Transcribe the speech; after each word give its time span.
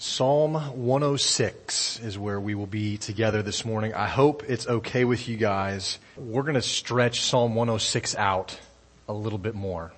Psalm 0.00 0.54
106 0.54 1.98
is 2.04 2.16
where 2.16 2.38
we 2.38 2.54
will 2.54 2.68
be 2.68 2.98
together 2.98 3.42
this 3.42 3.64
morning. 3.64 3.92
I 3.94 4.06
hope 4.06 4.44
it's 4.46 4.64
okay 4.64 5.04
with 5.04 5.28
you 5.28 5.36
guys. 5.36 5.98
We're 6.16 6.42
going 6.42 6.54
to 6.54 6.62
stretch 6.62 7.22
Psalm 7.22 7.56
106 7.56 8.14
out 8.14 8.56
a 9.08 9.12
little 9.12 9.40
bit 9.40 9.56
more. 9.56 9.90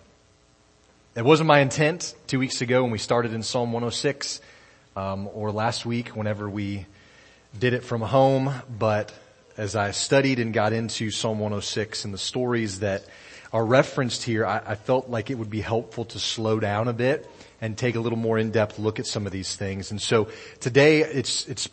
It 1.15 1.23
wasn't 1.23 1.49
my 1.49 1.59
intent 1.61 2.15
two 2.29 2.39
weeks 2.39 2.63
ago 2.63 2.83
when 2.83 2.93
we 2.93 2.97
started 2.97 3.35
in 3.35 3.43
Psalm 3.43 3.75
106, 3.75 4.41
um, 4.97 5.29
or 5.35 5.53
last 5.53 5.85
week 5.85 6.17
whenever 6.17 6.49
we 6.49 6.87
did 7.59 7.75
it 7.75 7.85
from 7.85 8.01
home, 8.01 8.55
but 8.79 9.13
as 9.59 9.77
I 9.77 9.91
studied 9.91 10.39
and 10.39 10.55
got 10.55 10.73
into 10.73 11.11
Psalm 11.11 11.41
106 11.41 12.07
and 12.07 12.15
the 12.15 12.19
stories 12.19 12.81
that 12.81 13.05
are 13.53 13.67
referenced 13.67 14.23
here, 14.23 14.47
I, 14.47 14.63
I 14.65 14.75
felt 14.77 15.11
like 15.11 15.29
it 15.29 15.35
would 15.35 15.51
be 15.51 15.61
helpful 15.61 16.07
to 16.07 16.19
slow 16.19 16.59
down 16.59 16.89
a 16.89 16.95
bit 16.95 17.31
and 17.61 17.77
take 17.77 17.95
a 17.95 18.01
little 18.01 18.19
more 18.19 18.39
in-depth 18.39 18.79
look 18.79 18.99
at 18.99 19.07
some 19.07 19.27
of 19.27 19.33
these 19.33 19.57
things. 19.57 19.91
And 19.91 20.01
so 20.01 20.29
today 20.61 21.01
it's, 21.01 21.47
it's 21.47 21.69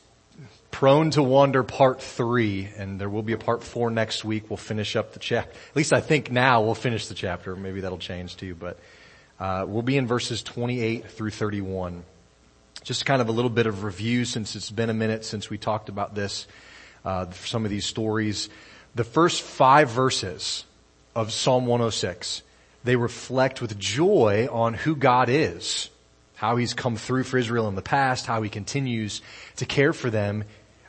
prone 0.71 1.11
to 1.11 1.23
wander 1.23 1.63
part 1.63 2.01
three 2.01 2.69
and 2.77 2.99
there 2.99 3.09
will 3.09 3.23
be 3.23 3.33
a 3.33 3.37
part 3.37 3.63
four 3.63 3.89
next 3.89 4.25
week. 4.25 4.49
We'll 4.49 4.57
finish 4.57 4.95
up 4.95 5.13
the 5.13 5.19
chapter. 5.19 5.51
At 5.51 5.75
least 5.75 5.93
I 5.93 6.01
think 6.01 6.31
now 6.31 6.61
we'll 6.61 6.75
finish 6.75 7.07
the 7.07 7.15
chapter. 7.15 7.55
Maybe 7.55 7.81
that'll 7.81 7.97
change 7.97 8.37
too, 8.37 8.55
but, 8.55 8.79
uh, 9.39 9.65
we'll 9.67 9.83
be 9.83 9.97
in 9.97 10.07
verses 10.07 10.41
28 10.43 11.09
through 11.11 11.29
31. 11.29 12.03
Just 12.83 13.05
kind 13.05 13.21
of 13.21 13.29
a 13.29 13.31
little 13.31 13.49
bit 13.49 13.67
of 13.67 13.83
review 13.83 14.25
since 14.25 14.55
it's 14.55 14.71
been 14.71 14.89
a 14.89 14.93
minute 14.93 15.25
since 15.25 15.49
we 15.49 15.57
talked 15.57 15.89
about 15.89 16.15
this, 16.15 16.47
uh, 17.05 17.29
some 17.31 17.63
of 17.63 17.71
these 17.71 17.85
stories. 17.85 18.49
The 18.95 19.03
first 19.03 19.41
five 19.41 19.89
verses 19.89 20.65
of 21.15 21.31
Psalm 21.31 21.65
106 21.65 22.43
they 22.83 22.95
reflect 22.95 23.61
with 23.61 23.77
joy 23.77 24.47
on 24.51 24.73
who 24.73 24.95
God 24.95 25.29
is, 25.29 25.89
how 26.35 26.55
He's 26.55 26.73
come 26.73 26.95
through 26.95 27.23
for 27.23 27.37
Israel 27.37 27.67
in 27.67 27.75
the 27.75 27.81
past, 27.81 28.25
how 28.25 28.41
He 28.41 28.49
continues 28.49 29.21
to 29.57 29.65
care 29.65 29.93
for 29.93 30.09
them 30.09 30.43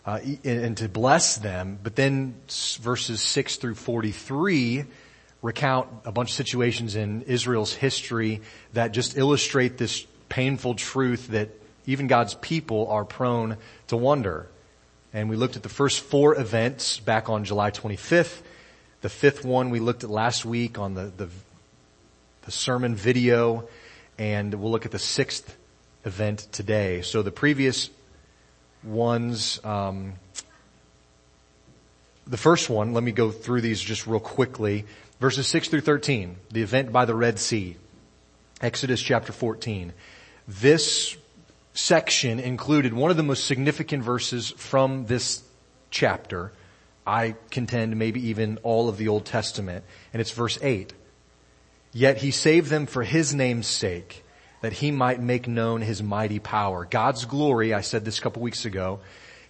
uh, 0.07 0.21
and 0.45 0.77
to 0.79 0.89
bless 0.89 1.37
them. 1.37 1.79
But 1.83 1.97
then 1.97 2.35
verses 2.81 3.21
6 3.21 3.57
through 3.57 3.75
43 3.75 4.85
recount 5.43 5.89
a 6.05 6.13
bunch 6.13 6.31
of 6.31 6.35
situations 6.35 6.97
in 6.97 7.23
Israel's 7.23 7.73
history 7.73 8.41
that 8.73 8.93
just 8.93 9.17
illustrate 9.17 9.79
this 9.79 10.07
painful 10.29 10.75
truth 10.75 11.29
that 11.29 11.51
even 11.87 12.07
God's 12.07 12.35
people 12.35 12.89
are 12.89 13.05
prone 13.05 13.57
to 13.89 13.97
wonder. 13.97 14.49
And 15.13 15.31
we 15.31 15.37
looked 15.37 15.57
at 15.57 15.63
the 15.63 15.69
first 15.69 16.01
four 16.01 16.35
events 16.39 17.01
back 17.01 17.29
on 17.29 17.45
July 17.45 17.71
25th. 17.71 18.43
The 19.01 19.09
fifth 19.09 19.45
one 19.45 19.71
we 19.71 19.81
looked 19.81 20.05
at 20.05 20.11
last 20.11 20.45
week 20.45 20.79
on 20.79 20.95
the, 20.95 21.13
the 21.17 21.29
the 22.49 22.53
sermon 22.53 22.95
video, 22.95 23.69
and 24.17 24.55
we'll 24.55 24.71
look 24.71 24.87
at 24.87 24.91
the 24.91 24.99
sixth 24.99 25.55
event 26.07 26.49
today. 26.51 27.03
So 27.03 27.21
the 27.21 27.31
previous 27.31 27.91
ones, 28.83 29.63
um, 29.67 30.15
the 32.27 32.39
first 32.39 32.71
one, 32.71 32.95
let 32.95 33.05
me 33.05 33.13
go 33.13 33.31
through 33.31 33.61
these 33.61 33.83
just 33.83 34.07
real 34.07 34.19
quickly. 34.19 34.87
Verses 35.21 35.47
6 35.47 35.69
through 35.69 35.83
13, 35.83 36.37
the 36.51 36.63
event 36.63 36.91
by 36.91 37.05
the 37.05 37.15
Red 37.15 37.39
Sea. 37.39 37.77
Exodus 38.63 39.03
chapter 39.03 39.35
14. 39.35 39.93
This 40.49 41.19
section 41.75 42.41
included 42.41 42.95
one 42.95 43.11
of 43.11 43.19
the 43.19 43.23
most 43.23 43.45
significant 43.45 44.03
verses 44.03 44.53
from 44.57 45.05
this 45.05 45.43
chapter. 45.91 46.53
I 47.07 47.35
contend 47.51 47.99
maybe 47.99 48.29
even 48.29 48.57
all 48.63 48.89
of 48.89 48.97
the 48.97 49.09
Old 49.09 49.27
Testament. 49.27 49.85
And 50.15 50.23
it's 50.23 50.31
verse 50.31 50.59
8. 50.63 50.95
Yet 51.99 52.19
he 52.19 52.31
saved 52.31 52.71
them 52.71 52.87
for 52.87 53.03
his 53.03 53.35
name's 53.35 53.67
sake, 53.67 54.25
that 54.61 54.75
he 54.75 54.93
might 54.93 55.21
make 55.21 55.49
known 55.49 55.81
his 55.81 56.01
mighty 56.01 56.39
power. 56.39 56.87
God's 56.89 57.25
glory, 57.25 57.75
I 57.75 57.81
said 57.81 58.05
this 58.05 58.21
a 58.21 58.23
couple 58.23 58.41
weeks 58.41 58.65
ago, 58.65 59.01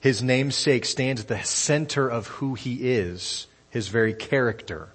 his 0.01 0.23
name's 0.23 0.55
sake 0.55 0.87
stands 0.87 1.21
at 1.21 1.29
the 1.29 1.43
center 1.43 2.09
of 2.09 2.27
who 2.29 2.55
he 2.55 2.89
is, 2.89 3.49
his 3.69 3.89
very 3.89 4.15
character. 4.15 4.89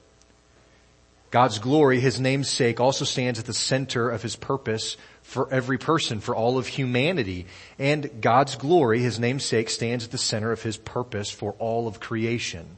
God's 1.30 1.60
glory, 1.60 2.00
his 2.00 2.20
name's 2.20 2.50
sake, 2.50 2.80
also 2.80 3.06
stands 3.06 3.38
at 3.38 3.46
the 3.46 3.54
center 3.54 4.10
of 4.10 4.24
his 4.24 4.36
purpose 4.36 4.98
for 5.22 5.48
every 5.54 5.78
person, 5.78 6.22
for 6.22 6.36
all 6.36 6.58
of 6.58 6.66
humanity. 6.66 7.46
And 7.78 8.20
God's 8.20 8.56
glory, 8.56 9.00
his 9.02 9.20
name's 9.20 9.46
sake, 9.46 9.70
stands 9.70 10.06
at 10.06 10.12
the 10.12 10.18
center 10.18 10.52
of 10.52 10.64
his 10.64 10.78
purpose 10.78 11.30
for 11.30 11.52
all 11.60 11.88
of 11.88 12.00
creation. 12.00 12.78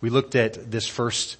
We 0.00 0.08
looked 0.08 0.36
at 0.36 0.70
this 0.70 0.86
first 0.86 1.36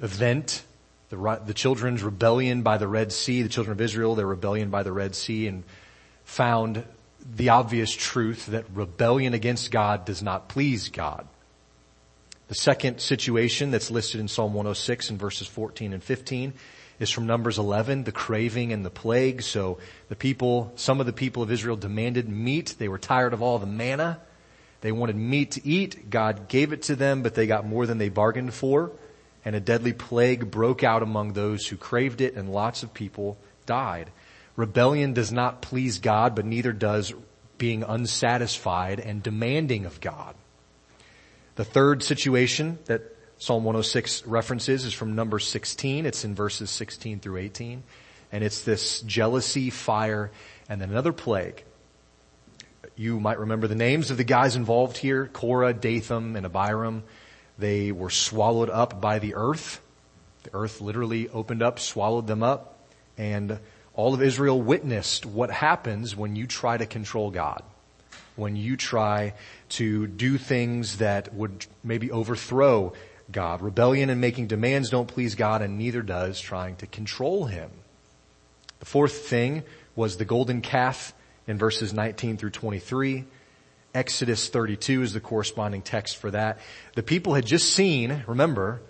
event, 0.00 0.62
the, 1.10 1.40
the 1.44 1.54
children's 1.54 2.02
rebellion 2.02 2.62
by 2.62 2.78
the 2.78 2.88
Red 2.88 3.12
Sea, 3.12 3.42
the 3.42 3.48
children 3.48 3.72
of 3.72 3.80
Israel, 3.80 4.14
their 4.14 4.26
rebellion 4.26 4.70
by 4.70 4.82
the 4.82 4.92
Red 4.92 5.14
Sea, 5.14 5.46
and 5.46 5.64
found 6.24 6.84
the 7.36 7.50
obvious 7.50 7.92
truth 7.92 8.46
that 8.46 8.64
rebellion 8.74 9.34
against 9.34 9.70
God 9.70 10.04
does 10.04 10.22
not 10.22 10.48
please 10.48 10.88
God. 10.88 11.26
The 12.48 12.54
second 12.54 13.00
situation 13.00 13.70
that's 13.70 13.90
listed 13.90 14.20
in 14.20 14.28
Psalm 14.28 14.52
106 14.52 15.10
in 15.10 15.18
verses 15.18 15.46
14 15.46 15.94
and 15.94 16.02
15 16.02 16.52
is 17.00 17.10
from 17.10 17.26
Numbers 17.26 17.58
11, 17.58 18.04
the 18.04 18.12
craving 18.12 18.72
and 18.72 18.84
the 18.84 18.90
plague. 18.90 19.42
So 19.42 19.78
the 20.08 20.16
people, 20.16 20.72
some 20.76 21.00
of 21.00 21.06
the 21.06 21.12
people 21.12 21.42
of 21.42 21.50
Israel 21.50 21.76
demanded 21.76 22.28
meat. 22.28 22.74
They 22.78 22.88
were 22.88 22.98
tired 22.98 23.32
of 23.32 23.42
all 23.42 23.58
the 23.58 23.66
manna. 23.66 24.20
They 24.82 24.92
wanted 24.92 25.16
meat 25.16 25.52
to 25.52 25.66
eat. 25.66 26.10
God 26.10 26.48
gave 26.48 26.72
it 26.72 26.82
to 26.82 26.96
them, 26.96 27.22
but 27.22 27.34
they 27.34 27.46
got 27.46 27.66
more 27.66 27.86
than 27.86 27.98
they 27.98 28.10
bargained 28.10 28.52
for 28.52 28.92
and 29.44 29.54
a 29.54 29.60
deadly 29.60 29.92
plague 29.92 30.50
broke 30.50 30.82
out 30.82 31.02
among 31.02 31.32
those 31.32 31.66
who 31.66 31.76
craved 31.76 32.20
it 32.20 32.34
and 32.34 32.52
lots 32.52 32.82
of 32.82 32.94
people 32.94 33.36
died. 33.66 34.10
Rebellion 34.56 35.12
does 35.12 35.32
not 35.32 35.62
please 35.62 35.98
God, 35.98 36.34
but 36.34 36.44
neither 36.44 36.72
does 36.72 37.12
being 37.58 37.82
unsatisfied 37.82 39.00
and 39.00 39.22
demanding 39.22 39.84
of 39.84 40.00
God. 40.00 40.34
The 41.56 41.64
third 41.64 42.02
situation 42.02 42.78
that 42.86 43.02
Psalm 43.38 43.64
106 43.64 44.26
references 44.26 44.84
is 44.84 44.92
from 44.92 45.14
number 45.14 45.38
16. 45.38 46.06
It's 46.06 46.24
in 46.24 46.34
verses 46.34 46.70
16 46.70 47.20
through 47.20 47.38
18. 47.38 47.82
And 48.32 48.44
it's 48.44 48.62
this 48.62 49.00
jealousy, 49.02 49.70
fire, 49.70 50.30
and 50.68 50.80
then 50.80 50.90
another 50.90 51.12
plague. 51.12 51.64
You 52.96 53.20
might 53.20 53.38
remember 53.38 53.66
the 53.68 53.74
names 53.74 54.10
of 54.10 54.16
the 54.16 54.24
guys 54.24 54.56
involved 54.56 54.96
here, 54.96 55.26
Korah, 55.26 55.74
Dathan, 55.74 56.36
and 56.36 56.46
Abiram. 56.46 57.02
They 57.58 57.92
were 57.92 58.10
swallowed 58.10 58.70
up 58.70 59.00
by 59.00 59.18
the 59.18 59.34
earth. 59.34 59.80
The 60.44 60.54
earth 60.54 60.80
literally 60.80 61.28
opened 61.28 61.62
up, 61.62 61.78
swallowed 61.78 62.26
them 62.26 62.42
up, 62.42 62.78
and 63.16 63.58
all 63.94 64.14
of 64.14 64.22
Israel 64.22 64.60
witnessed 64.60 65.24
what 65.24 65.50
happens 65.50 66.16
when 66.16 66.36
you 66.36 66.46
try 66.46 66.76
to 66.76 66.86
control 66.86 67.30
God. 67.30 67.62
When 68.36 68.56
you 68.56 68.76
try 68.76 69.34
to 69.70 70.08
do 70.08 70.38
things 70.38 70.98
that 70.98 71.32
would 71.32 71.66
maybe 71.84 72.10
overthrow 72.10 72.92
God. 73.30 73.62
Rebellion 73.62 74.10
and 74.10 74.20
making 74.20 74.48
demands 74.48 74.90
don't 74.90 75.06
please 75.06 75.34
God 75.34 75.62
and 75.62 75.78
neither 75.78 76.02
does 76.02 76.40
trying 76.40 76.76
to 76.76 76.86
control 76.86 77.46
Him. 77.46 77.70
The 78.80 78.86
fourth 78.86 79.26
thing 79.26 79.62
was 79.96 80.16
the 80.16 80.24
golden 80.24 80.60
calf 80.60 81.14
in 81.46 81.56
verses 81.56 81.92
19 81.92 82.36
through 82.36 82.50
23. 82.50 83.24
Exodus 83.94 84.48
32 84.48 85.02
is 85.02 85.12
the 85.12 85.20
corresponding 85.20 85.80
text 85.80 86.16
for 86.16 86.30
that. 86.32 86.58
The 86.96 87.02
people 87.02 87.34
had 87.34 87.46
just 87.46 87.72
seen, 87.72 88.24
remember, 88.26 88.82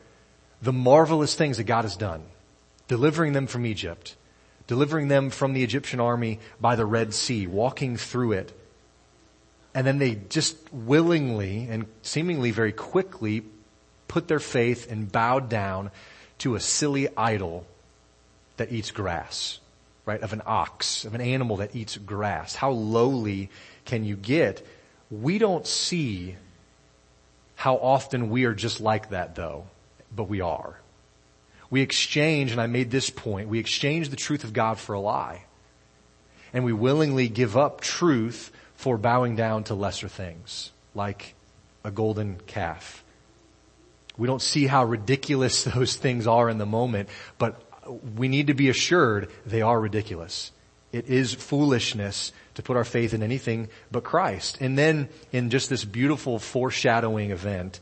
the 0.62 0.72
marvelous 0.72 1.34
things 1.34 1.58
that 1.58 1.64
God 1.64 1.82
has 1.82 1.96
done. 1.96 2.22
Delivering 2.88 3.34
them 3.34 3.46
from 3.46 3.66
Egypt. 3.66 4.16
Delivering 4.66 5.08
them 5.08 5.28
from 5.28 5.52
the 5.52 5.62
Egyptian 5.62 6.00
army 6.00 6.40
by 6.58 6.74
the 6.74 6.86
Red 6.86 7.12
Sea, 7.12 7.46
walking 7.46 7.98
through 7.98 8.32
it. 8.32 8.58
And 9.74 9.86
then 9.86 9.98
they 9.98 10.14
just 10.14 10.56
willingly 10.72 11.68
and 11.68 11.86
seemingly 12.02 12.50
very 12.50 12.72
quickly 12.72 13.42
put 14.08 14.28
their 14.28 14.40
faith 14.40 14.90
and 14.90 15.10
bowed 15.10 15.48
down 15.50 15.90
to 16.38 16.54
a 16.54 16.60
silly 16.60 17.08
idol 17.16 17.66
that 18.56 18.72
eats 18.72 18.90
grass, 18.90 19.58
right? 20.06 20.20
Of 20.20 20.32
an 20.32 20.42
ox, 20.46 21.04
of 21.04 21.14
an 21.14 21.20
animal 21.20 21.56
that 21.56 21.74
eats 21.74 21.96
grass. 21.98 22.54
How 22.54 22.70
lowly 22.70 23.50
can 23.84 24.04
you 24.04 24.16
get? 24.16 24.64
We 25.10 25.38
don't 25.38 25.66
see 25.66 26.36
how 27.56 27.76
often 27.76 28.30
we 28.30 28.44
are 28.44 28.54
just 28.54 28.80
like 28.80 29.10
that 29.10 29.34
though, 29.34 29.66
but 30.14 30.24
we 30.24 30.40
are. 30.40 30.78
We 31.70 31.80
exchange, 31.80 32.52
and 32.52 32.60
I 32.60 32.66
made 32.66 32.90
this 32.90 33.10
point, 33.10 33.48
we 33.48 33.58
exchange 33.58 34.08
the 34.10 34.16
truth 34.16 34.44
of 34.44 34.52
God 34.52 34.78
for 34.78 34.94
a 34.94 35.00
lie. 35.00 35.44
And 36.52 36.64
we 36.64 36.72
willingly 36.72 37.28
give 37.28 37.56
up 37.56 37.80
truth 37.80 38.52
for 38.76 38.96
bowing 38.96 39.34
down 39.34 39.64
to 39.64 39.74
lesser 39.74 40.08
things, 40.08 40.70
like 40.94 41.34
a 41.82 41.90
golden 41.90 42.38
calf. 42.46 43.02
We 44.16 44.26
don't 44.26 44.42
see 44.42 44.66
how 44.66 44.84
ridiculous 44.84 45.64
those 45.74 45.96
things 45.96 46.26
are 46.26 46.48
in 46.48 46.58
the 46.58 46.66
moment, 46.66 47.08
but 47.38 47.60
we 48.16 48.28
need 48.28 48.46
to 48.46 48.54
be 48.54 48.68
assured 48.68 49.30
they 49.44 49.62
are 49.62 49.80
ridiculous. 49.80 50.52
It 50.92 51.06
is 51.06 51.34
foolishness 51.34 52.32
to 52.54 52.62
put 52.62 52.76
our 52.76 52.84
faith 52.84 53.14
in 53.14 53.22
anything 53.22 53.68
but 53.90 54.04
Christ. 54.04 54.58
And 54.60 54.78
then 54.78 55.08
in 55.32 55.50
just 55.50 55.68
this 55.68 55.84
beautiful 55.84 56.38
foreshadowing 56.38 57.30
event, 57.30 57.80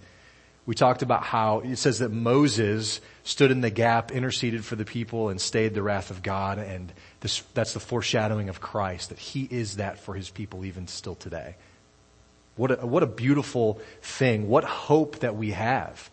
we 0.64 0.74
talked 0.74 1.02
about 1.02 1.24
how 1.24 1.60
it 1.60 1.76
says 1.76 1.98
that 1.98 2.10
Moses 2.10 3.00
stood 3.24 3.50
in 3.50 3.60
the 3.60 3.70
gap, 3.70 4.12
interceded 4.12 4.64
for 4.64 4.76
the 4.76 4.84
people, 4.84 5.28
and 5.28 5.40
stayed 5.40 5.74
the 5.74 5.82
wrath 5.82 6.10
of 6.10 6.22
God. 6.22 6.58
And 6.58 6.92
this, 7.20 7.42
that's 7.52 7.72
the 7.72 7.80
foreshadowing 7.80 8.48
of 8.48 8.60
Christ, 8.60 9.08
that 9.08 9.19
He 9.19 9.48
is 9.50 9.76
that 9.76 9.98
for 9.98 10.14
His 10.14 10.30
people 10.30 10.64
even 10.64 10.86
still 10.86 11.16
today. 11.16 11.56
What 12.56 12.82
a, 12.82 12.86
what 12.86 13.02
a 13.02 13.06
beautiful 13.06 13.80
thing. 14.02 14.48
What 14.48 14.64
hope 14.64 15.20
that 15.20 15.36
we 15.36 15.50
have. 15.50 16.10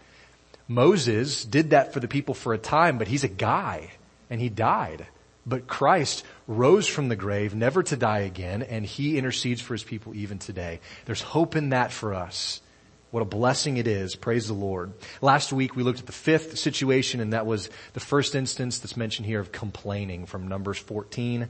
Moses 0.67 1.43
did 1.43 1.71
that 1.71 1.93
for 1.93 1.99
the 1.99 2.07
people 2.07 2.33
for 2.33 2.53
a 2.53 2.57
time, 2.57 2.97
but 2.97 3.07
he's 3.07 3.23
a 3.23 3.29
guy 3.29 3.91
and 4.29 4.39
he 4.39 4.49
died. 4.49 5.07
But 5.49 5.65
Christ 5.65 6.23
rose 6.47 6.87
from 6.87 7.09
the 7.09 7.15
grave, 7.15 7.55
never 7.55 7.81
to 7.81 7.97
die 7.97 8.19
again, 8.19 8.61
and 8.61 8.85
he 8.85 9.17
intercedes 9.17 9.61
for 9.61 9.73
his 9.73 9.83
people 9.83 10.15
even 10.15 10.37
today. 10.37 10.79
There's 11.05 11.23
hope 11.23 11.55
in 11.55 11.69
that 11.69 11.91
for 11.91 12.13
us. 12.13 12.61
What 13.09 13.21
a 13.21 13.25
blessing 13.25 13.77
it 13.77 13.87
is. 13.87 14.15
Praise 14.15 14.47
the 14.47 14.53
Lord. 14.53 14.93
Last 15.19 15.51
week 15.51 15.75
we 15.75 15.81
looked 15.81 15.99
at 15.99 16.05
the 16.05 16.11
fifth 16.11 16.59
situation 16.59 17.19
and 17.19 17.33
that 17.33 17.47
was 17.47 17.71
the 17.93 17.99
first 17.99 18.35
instance 18.35 18.77
that's 18.77 18.95
mentioned 18.95 19.25
here 19.25 19.39
of 19.39 19.51
complaining 19.51 20.27
from 20.27 20.47
Numbers 20.47 20.77
14 20.77 21.49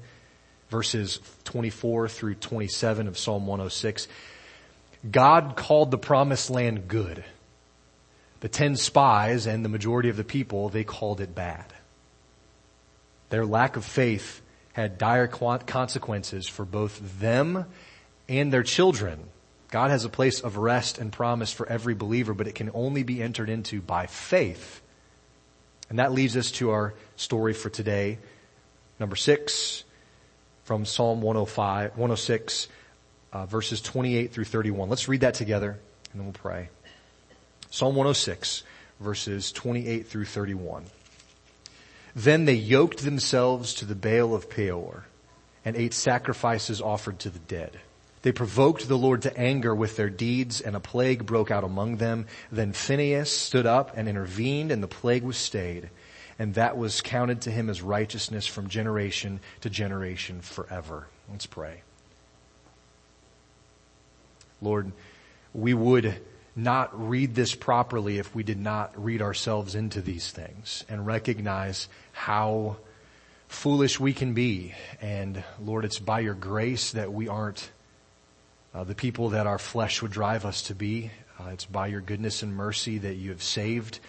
verses 0.69 1.19
24 1.43 2.07
through 2.07 2.35
27 2.35 3.09
of 3.09 3.17
Psalm 3.17 3.45
106. 3.45 4.07
God 5.11 5.57
called 5.57 5.91
the 5.91 5.97
promised 5.97 6.49
land 6.49 6.87
good. 6.87 7.25
The 8.39 8.49
ten 8.49 8.77
spies 8.77 9.47
and 9.47 9.65
the 9.65 9.69
majority 9.69 10.07
of 10.07 10.15
the 10.15 10.23
people, 10.23 10.69
they 10.69 10.85
called 10.85 11.19
it 11.19 11.35
bad. 11.35 11.65
Their 13.29 13.45
lack 13.45 13.75
of 13.75 13.85
faith 13.85 14.41
had 14.73 14.97
dire 14.97 15.27
consequences 15.27 16.47
for 16.47 16.65
both 16.65 17.19
them 17.19 17.65
and 18.27 18.51
their 18.53 18.63
children. 18.63 19.19
God 19.71 19.91
has 19.91 20.05
a 20.05 20.09
place 20.09 20.39
of 20.39 20.57
rest 20.57 20.97
and 20.97 21.11
promise 21.11 21.51
for 21.51 21.67
every 21.67 21.93
believer, 21.93 22.33
but 22.33 22.47
it 22.47 22.55
can 22.55 22.71
only 22.73 23.03
be 23.03 23.21
entered 23.21 23.49
into 23.49 23.81
by 23.81 24.07
faith. 24.07 24.81
And 25.89 25.99
that 25.99 26.11
leads 26.11 26.37
us 26.37 26.51
to 26.53 26.71
our 26.71 26.93
story 27.15 27.53
for 27.53 27.69
today. 27.69 28.19
Number 28.99 29.15
six, 29.15 29.83
from 30.63 30.85
Psalm 30.85 31.21
105, 31.21 31.91
106, 31.91 32.67
uh, 33.31 33.45
verses 33.45 33.81
28 33.81 34.31
through 34.31 34.45
31. 34.45 34.89
Let's 34.89 35.07
read 35.07 35.21
that 35.21 35.33
together 35.35 35.79
and 36.11 36.19
then 36.19 36.25
we'll 36.25 36.33
pray. 36.33 36.69
Psalm 37.69 37.95
106, 37.95 38.63
verses 38.99 39.51
28 39.51 40.07
through 40.07 40.25
31. 40.25 40.85
Then 42.15 42.45
they 42.45 42.53
yoked 42.53 43.03
themselves 43.03 43.73
to 43.75 43.85
the 43.85 43.95
Baal 43.95 44.33
of 44.33 44.49
Peor 44.49 45.05
and 45.63 45.75
ate 45.75 45.93
sacrifices 45.93 46.81
offered 46.81 47.19
to 47.19 47.29
the 47.29 47.39
dead. 47.39 47.79
They 48.21 48.31
provoked 48.31 48.87
the 48.87 48.97
Lord 48.97 49.21
to 49.21 49.37
anger 49.37 49.73
with 49.73 49.95
their 49.95 50.09
deeds 50.09 50.59
and 50.59 50.75
a 50.75 50.79
plague 50.79 51.25
broke 51.25 51.51
out 51.51 51.63
among 51.63 51.97
them. 51.97 52.25
Then 52.51 52.73
Phinehas 52.73 53.31
stood 53.31 53.65
up 53.65 53.95
and 53.95 54.09
intervened 54.09 54.71
and 54.71 54.83
the 54.83 54.87
plague 54.87 55.23
was 55.23 55.37
stayed. 55.37 55.89
And 56.37 56.53
that 56.55 56.77
was 56.77 57.01
counted 57.01 57.41
to 57.41 57.51
him 57.51 57.69
as 57.69 57.81
righteousness 57.81 58.47
from 58.47 58.69
generation 58.69 59.39
to 59.61 59.69
generation 59.69 60.41
forever. 60.41 61.07
Let's 61.29 61.45
pray. 61.45 61.81
Lord, 64.61 64.91
we 65.53 65.73
would 65.73 66.15
not 66.63 67.09
read 67.09 67.35
this 67.35 67.55
properly 67.55 68.17
if 68.17 68.33
we 68.35 68.43
did 68.43 68.59
not 68.59 68.91
read 69.01 69.21
ourselves 69.21 69.75
into 69.75 70.01
these 70.01 70.31
things 70.31 70.83
and 70.89 71.05
recognize 71.05 71.87
how 72.11 72.77
foolish 73.47 73.99
we 73.99 74.13
can 74.13 74.33
be. 74.33 74.73
And 75.01 75.43
Lord, 75.63 75.85
it's 75.85 75.99
by 75.99 76.19
your 76.19 76.35
grace 76.35 76.91
that 76.91 77.11
we 77.11 77.27
aren't 77.27 77.71
uh, 78.73 78.83
the 78.83 78.95
people 78.95 79.29
that 79.29 79.47
our 79.47 79.57
flesh 79.57 80.01
would 80.01 80.11
drive 80.11 80.45
us 80.45 80.63
to 80.63 80.75
be. 80.75 81.11
Uh, 81.39 81.49
it's 81.49 81.65
by 81.65 81.87
your 81.87 82.01
goodness 82.01 82.43
and 82.43 82.53
mercy 82.55 82.99
that 82.99 83.15
you 83.15 83.31
have 83.31 83.41
saved 83.43 83.99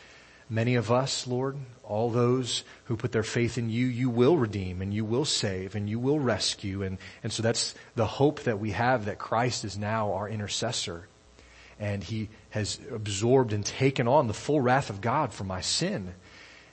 many 0.51 0.75
of 0.75 0.91
us, 0.91 1.27
Lord. 1.27 1.57
All 1.85 2.11
those 2.11 2.65
who 2.85 2.97
put 2.97 3.13
their 3.13 3.23
faith 3.23 3.57
in 3.57 3.71
you, 3.71 3.87
you 3.87 4.11
will 4.11 4.37
redeem 4.37 4.83
and 4.83 4.93
you 4.93 5.05
will 5.05 5.25
save 5.25 5.75
and 5.75 5.89
you 5.89 5.99
will 5.99 6.21
rescue. 6.21 6.83
And, 6.83 6.99
and 7.23 7.33
so 7.33 7.43
that's 7.43 7.75
the 7.95 8.07
hope 8.07 8.43
that 8.43 8.59
we 8.59 8.73
have 8.73 9.07
that 9.07 9.19
Christ 9.19 9.65
is 9.65 9.79
now 9.79 10.13
our 10.13 10.29
intercessor 10.29 11.07
and 11.81 12.05
he 12.05 12.29
has 12.51 12.79
absorbed 12.93 13.55
and 13.55 13.65
taken 13.65 14.07
on 14.07 14.27
the 14.27 14.35
full 14.35 14.61
wrath 14.61 14.91
of 14.91 15.01
God 15.01 15.33
for 15.33 15.45
my 15.45 15.63
sin. 15.63 16.15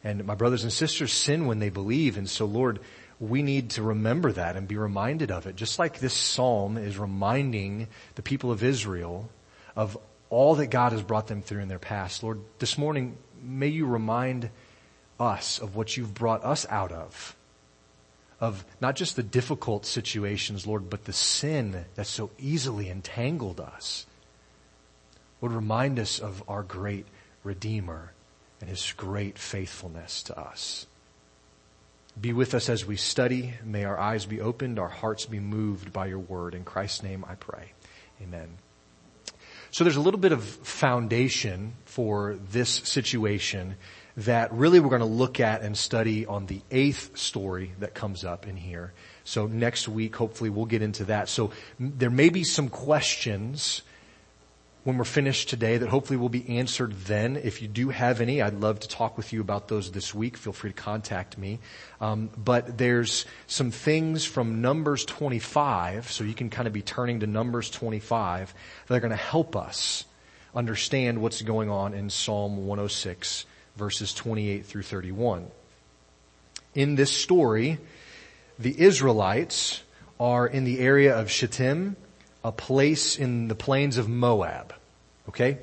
And 0.04 0.26
my 0.26 0.36
brothers 0.36 0.64
and 0.64 0.72
sisters 0.72 1.14
sin 1.14 1.48
when 1.48 1.60
they 1.60 1.70
believe. 1.70 2.18
And 2.18 2.30
so 2.30 2.46
Lord, 2.46 2.80
we 3.20 3.42
need 3.42 3.72
to 3.72 3.82
remember 3.82 4.34
that 4.34 4.58
and 4.58 4.68
be 4.68 4.76
reminded 4.76 5.32
of 5.32 5.48
it. 5.48 5.56
Just 5.56 5.80
like 5.80 6.00
this 6.00 6.14
psalm 6.14 6.78
is 6.78 6.98
reminding 6.98 7.88
the 8.16 8.22
people 8.22 8.52
of 8.52 8.64
Israel 8.64 9.30
of 9.76 9.98
all 10.30 10.56
that 10.56 10.68
God 10.68 10.92
has 10.92 11.02
brought 11.02 11.28
them 11.28 11.42
through 11.42 11.62
in 11.62 11.70
their 11.70 11.80
past. 11.80 12.22
Lord, 12.22 12.42
this 12.60 12.78
morning, 12.78 13.16
may 13.42 13.70
you 13.70 13.86
remind 13.86 14.50
us 15.20 15.58
of 15.60 15.76
what 15.76 15.96
you've 15.96 16.14
brought 16.14 16.44
us 16.44 16.66
out 16.70 16.92
of. 16.92 17.36
Of 18.40 18.66
not 18.82 18.96
just 18.96 19.16
the 19.16 19.24
difficult 19.24 19.86
situations, 19.86 20.68
Lord, 20.68 20.90
but 20.90 21.06
the 21.06 21.14
sin 21.14 21.86
that 21.96 22.06
so 22.06 22.30
easily 22.38 22.90
entangled 22.90 23.60
us 23.60 24.06
would 25.42 25.52
remind 25.52 26.00
us 26.00 26.20
of 26.20 26.44
our 26.48 26.64
great 26.64 27.06
Redeemer 27.44 28.12
and 28.60 28.70
His 28.70 28.94
great 28.96 29.38
faithfulness 29.38 30.24
to 30.24 30.40
us. 30.40 30.88
Be 32.20 32.34
with 32.34 32.56
us 32.56 32.70
as 32.70 32.86
we 32.86 32.96
study. 32.96 33.54
May 33.64 33.86
our 33.86 34.00
eyes 34.00 34.26
be 34.26 34.42
opened, 34.42 34.80
our 34.80 34.88
hearts 34.88 35.26
be 35.26 35.40
moved 35.40 35.94
by 35.94 36.08
your 36.08 36.20
word. 36.20 36.56
In 36.56 36.64
Christ's 36.64 37.04
name 37.04 37.24
I 37.28 37.36
pray. 37.36 37.74
Amen. 38.22 38.58
So 39.70 39.84
there's 39.84 39.98
a 39.98 40.02
little 40.02 40.20
bit 40.20 40.32
of 40.32 40.44
foundation 40.44 41.74
for 41.86 42.40
this 42.52 42.70
situation 42.70 43.76
that 44.16 44.52
really 44.52 44.80
we're 44.80 44.90
going 44.90 45.02
to 45.02 45.06
look 45.06 45.40
at 45.40 45.62
and 45.62 45.78
study 45.78 46.26
on 46.26 46.48
the 46.48 46.62
eighth 46.72 47.16
story 47.18 47.74
that 47.80 47.94
comes 47.94 48.24
up 48.24 48.48
in 48.48 48.56
here. 48.56 48.94
So 49.24 49.46
next 49.46 49.88
week, 49.88 50.16
hopefully 50.16 50.50
we'll 50.50 50.66
get 50.66 50.82
into 50.82 51.06
that. 51.06 51.30
So 51.30 51.52
there 51.80 52.10
may 52.10 52.30
be 52.30 52.44
some 52.44 52.70
questions 52.70 53.84
when 54.88 54.98
we're 54.98 55.04
finished 55.04 55.50
today 55.50 55.78
that 55.78 55.90
hopefully 55.90 56.16
will 56.16 56.30
be 56.30 56.58
answered 56.58 56.94
then. 56.94 57.36
If 57.36 57.62
you 57.62 57.68
do 57.68 57.90
have 57.90 58.22
any, 58.22 58.42
I'd 58.42 58.62
love 58.62 58.80
to 58.80 58.88
talk 58.88 59.18
with 59.18 59.34
you 59.34 59.42
about 59.42 59.68
those 59.68 59.92
this 59.92 60.16
week. 60.16 60.38
Feel 60.38 60.54
free 60.54 60.70
to 60.70 60.82
contact 60.82 61.38
me. 61.38 61.60
Um, 62.00 62.30
but 62.38 62.78
there's 62.78 63.26
some 63.48 63.70
things 63.70 64.24
from 64.24 64.62
Numbers 64.62 65.04
25, 65.04 66.10
so 66.10 66.24
you 66.24 66.34
can 66.34 66.50
kind 66.50 66.68
of 66.68 66.74
be 66.74 66.82
turning 66.82 67.20
to 67.20 67.28
Numbers 67.28 67.70
25 67.70 68.54
that 68.88 68.96
are 68.96 69.02
going 69.02 69.12
to 69.12 69.18
help 69.18 69.58
us 69.58 70.06
understand 70.56 71.22
what's 71.22 71.42
going 71.42 71.70
on 71.70 71.94
in 71.94 72.10
Psalm 72.10 72.66
106 72.66 73.46
verses 73.76 74.14
28 74.14 74.66
through 74.66 74.84
31. 74.84 75.48
In 76.76 76.96
this 76.96 77.12
story, 77.12 77.78
the 78.58 78.80
Israelites 78.80 79.84
are 80.18 80.48
in 80.48 80.64
the 80.64 80.80
area 80.80 81.14
of 81.14 81.30
Shittim, 81.30 81.98
a 82.42 82.54
place 82.54 83.18
in 83.18 83.50
the 83.50 83.56
plains 83.56 83.98
of 83.98 84.08
Moab. 84.08 84.74
Okay? 85.30 85.60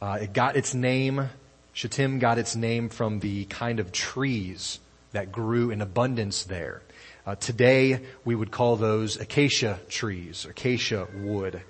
Uh, 0.00 0.18
it 0.22 0.32
got 0.32 0.56
its 0.56 0.74
name, 0.74 1.28
Shittim 1.72 2.18
got 2.18 2.38
its 2.38 2.54
name 2.54 2.88
from 2.88 3.20
the 3.20 3.46
kind 3.46 3.80
of 3.80 3.90
trees 3.90 4.78
that 5.12 5.32
grew 5.32 5.70
in 5.70 5.80
abundance 5.80 6.44
there. 6.44 6.82
Uh, 7.26 7.34
today, 7.36 8.00
we 8.24 8.34
would 8.34 8.50
call 8.50 8.76
those 8.76 9.16
acacia 9.16 9.80
trees, 9.88 10.44
acacia 10.44 11.08
wood. 11.14 11.62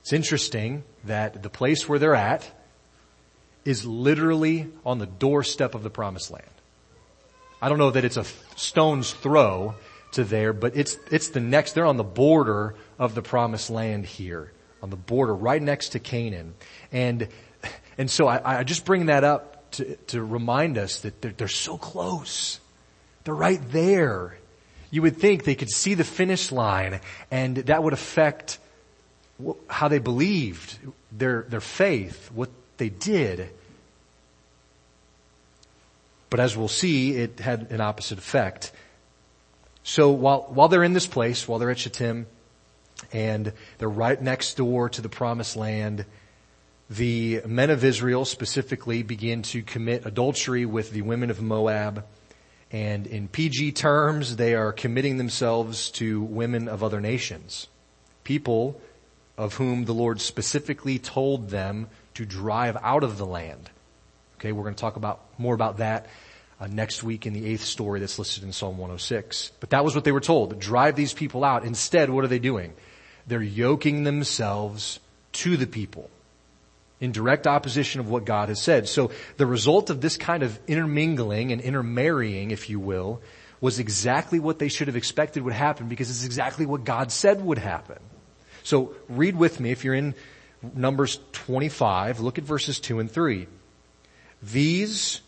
It's 0.00 0.12
interesting 0.12 0.82
that 1.04 1.42
the 1.42 1.50
place 1.50 1.88
where 1.88 1.98
they're 1.98 2.16
at 2.16 2.50
is 3.64 3.84
literally 3.84 4.68
on 4.84 4.98
the 4.98 5.06
doorstep 5.06 5.76
of 5.76 5.84
the 5.84 5.90
promised 5.90 6.32
land. 6.32 6.44
I 7.60 7.68
don't 7.68 7.78
know 7.78 7.92
that 7.92 8.04
it's 8.04 8.16
a 8.16 8.24
stone's 8.56 9.12
throw 9.12 9.76
to 10.12 10.24
there, 10.24 10.52
but 10.52 10.76
it's, 10.76 10.96
it's 11.12 11.28
the 11.28 11.38
next, 11.38 11.72
they're 11.72 11.86
on 11.86 11.96
the 11.96 12.02
border 12.02 12.74
of 12.98 13.14
the 13.14 13.22
promised 13.22 13.70
land 13.70 14.04
here 14.04 14.50
on 14.82 14.90
the 14.90 14.96
border 14.96 15.34
right 15.34 15.62
next 15.62 15.90
to 15.90 15.98
Canaan. 15.98 16.54
And, 16.90 17.28
and 17.96 18.10
so 18.10 18.26
I, 18.26 18.60
I 18.60 18.64
just 18.64 18.84
bring 18.84 19.06
that 19.06 19.24
up 19.24 19.70
to, 19.72 19.96
to 20.08 20.22
remind 20.22 20.76
us 20.76 21.00
that 21.00 21.22
they're, 21.22 21.32
they're 21.32 21.48
so 21.48 21.78
close. 21.78 22.60
They're 23.24 23.34
right 23.34 23.60
there. 23.70 24.36
You 24.90 25.02
would 25.02 25.16
think 25.16 25.44
they 25.44 25.54
could 25.54 25.70
see 25.70 25.94
the 25.94 26.04
finish 26.04 26.52
line 26.52 27.00
and 27.30 27.56
that 27.56 27.82
would 27.82 27.92
affect 27.92 28.58
how 29.68 29.88
they 29.88 29.98
believed, 29.98 30.78
their, 31.10 31.42
their 31.42 31.60
faith, 31.60 32.30
what 32.32 32.50
they 32.76 32.88
did. 32.88 33.48
But 36.28 36.40
as 36.40 36.56
we'll 36.56 36.68
see, 36.68 37.12
it 37.12 37.40
had 37.40 37.70
an 37.70 37.80
opposite 37.80 38.18
effect. 38.18 38.72
So 39.84 40.10
while, 40.10 40.42
while 40.48 40.68
they're 40.68 40.84
in 40.84 40.92
this 40.92 41.06
place, 41.06 41.46
while 41.46 41.58
they're 41.58 41.70
at 41.70 41.78
Shittim, 41.78 42.26
and 43.12 43.52
they're 43.78 43.88
right 43.88 44.20
next 44.20 44.54
door 44.56 44.88
to 44.88 45.00
the 45.00 45.08
promised 45.08 45.56
land. 45.56 46.04
The 46.90 47.42
men 47.46 47.70
of 47.70 47.84
Israel 47.84 48.24
specifically 48.24 49.02
begin 49.02 49.42
to 49.42 49.62
commit 49.62 50.06
adultery 50.06 50.66
with 50.66 50.90
the 50.90 51.02
women 51.02 51.30
of 51.30 51.40
Moab. 51.40 52.04
And 52.70 53.06
in 53.06 53.28
PG 53.28 53.72
terms, 53.72 54.36
they 54.36 54.54
are 54.54 54.72
committing 54.72 55.18
themselves 55.18 55.90
to 55.92 56.22
women 56.22 56.68
of 56.68 56.82
other 56.82 57.00
nations. 57.00 57.68
People 58.24 58.80
of 59.36 59.54
whom 59.54 59.84
the 59.84 59.94
Lord 59.94 60.20
specifically 60.20 60.98
told 60.98 61.50
them 61.50 61.88
to 62.14 62.24
drive 62.24 62.76
out 62.82 63.04
of 63.04 63.18
the 63.18 63.26
land. 63.26 63.70
Okay, 64.38 64.52
we're 64.52 64.62
going 64.62 64.74
to 64.74 64.80
talk 64.80 64.96
about 64.96 65.20
more 65.38 65.54
about 65.54 65.78
that 65.78 66.06
uh, 66.60 66.66
next 66.66 67.02
week 67.02 67.26
in 67.26 67.32
the 67.32 67.46
eighth 67.46 67.64
story 67.64 68.00
that's 68.00 68.18
listed 68.18 68.44
in 68.44 68.52
Psalm 68.52 68.78
106. 68.78 69.52
But 69.60 69.70
that 69.70 69.84
was 69.84 69.94
what 69.94 70.04
they 70.04 70.12
were 70.12 70.20
told, 70.20 70.58
drive 70.58 70.96
these 70.96 71.12
people 71.12 71.44
out. 71.44 71.64
Instead, 71.64 72.10
what 72.10 72.24
are 72.24 72.28
they 72.28 72.38
doing? 72.38 72.72
They're 73.26 73.42
yoking 73.42 74.04
themselves 74.04 75.00
to 75.32 75.56
the 75.56 75.66
people 75.66 76.10
in 77.00 77.10
direct 77.10 77.46
opposition 77.46 78.00
of 78.00 78.08
what 78.08 78.24
God 78.24 78.48
has 78.48 78.62
said. 78.62 78.88
So 78.88 79.10
the 79.36 79.46
result 79.46 79.90
of 79.90 80.00
this 80.00 80.16
kind 80.16 80.42
of 80.42 80.58
intermingling 80.68 81.50
and 81.50 81.60
intermarrying, 81.60 82.52
if 82.52 82.70
you 82.70 82.78
will, 82.78 83.20
was 83.60 83.78
exactly 83.78 84.38
what 84.38 84.58
they 84.58 84.68
should 84.68 84.86
have 84.86 84.96
expected 84.96 85.42
would 85.42 85.52
happen 85.52 85.88
because 85.88 86.10
it's 86.10 86.24
exactly 86.24 86.66
what 86.66 86.84
God 86.84 87.10
said 87.10 87.44
would 87.44 87.58
happen. 87.58 87.98
So 88.62 88.94
read 89.08 89.36
with 89.36 89.58
me 89.58 89.72
if 89.72 89.84
you're 89.84 89.94
in 89.94 90.14
Numbers 90.74 91.18
25, 91.32 92.20
look 92.20 92.38
at 92.38 92.44
verses 92.44 92.78
2 92.78 93.00
and 93.00 93.10
3. 93.10 93.48
These, 94.42 95.20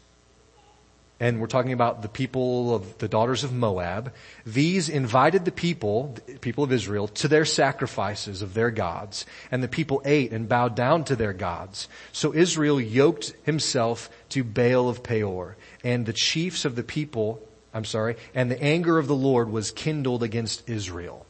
and 1.24 1.40
we're 1.40 1.46
talking 1.46 1.72
about 1.72 2.02
the 2.02 2.08
people 2.08 2.74
of 2.74 2.98
the 2.98 3.08
daughters 3.08 3.44
of 3.44 3.52
Moab, 3.52 4.12
these 4.44 4.90
invited 4.90 5.46
the 5.46 5.52
people, 5.52 6.14
the 6.26 6.38
people 6.38 6.62
of 6.62 6.70
Israel, 6.70 7.08
to 7.08 7.28
their 7.28 7.46
sacrifices 7.46 8.42
of 8.42 8.52
their 8.52 8.70
gods, 8.70 9.24
and 9.50 9.62
the 9.62 9.68
people 9.68 10.02
ate 10.04 10.32
and 10.32 10.50
bowed 10.50 10.76
down 10.76 11.02
to 11.04 11.16
their 11.16 11.32
gods. 11.32 11.88
So 12.12 12.34
Israel 12.34 12.78
yoked 12.78 13.32
himself 13.42 14.10
to 14.28 14.44
Baal 14.44 14.90
of 14.90 15.02
Peor, 15.02 15.56
and 15.82 16.04
the 16.04 16.12
chiefs 16.12 16.66
of 16.66 16.76
the 16.76 16.82
people, 16.82 17.40
I'm 17.72 17.86
sorry, 17.86 18.16
and 18.34 18.50
the 18.50 18.62
anger 18.62 18.98
of 18.98 19.06
the 19.06 19.16
Lord 19.16 19.50
was 19.50 19.70
kindled 19.70 20.22
against 20.22 20.68
Israel. 20.68 21.24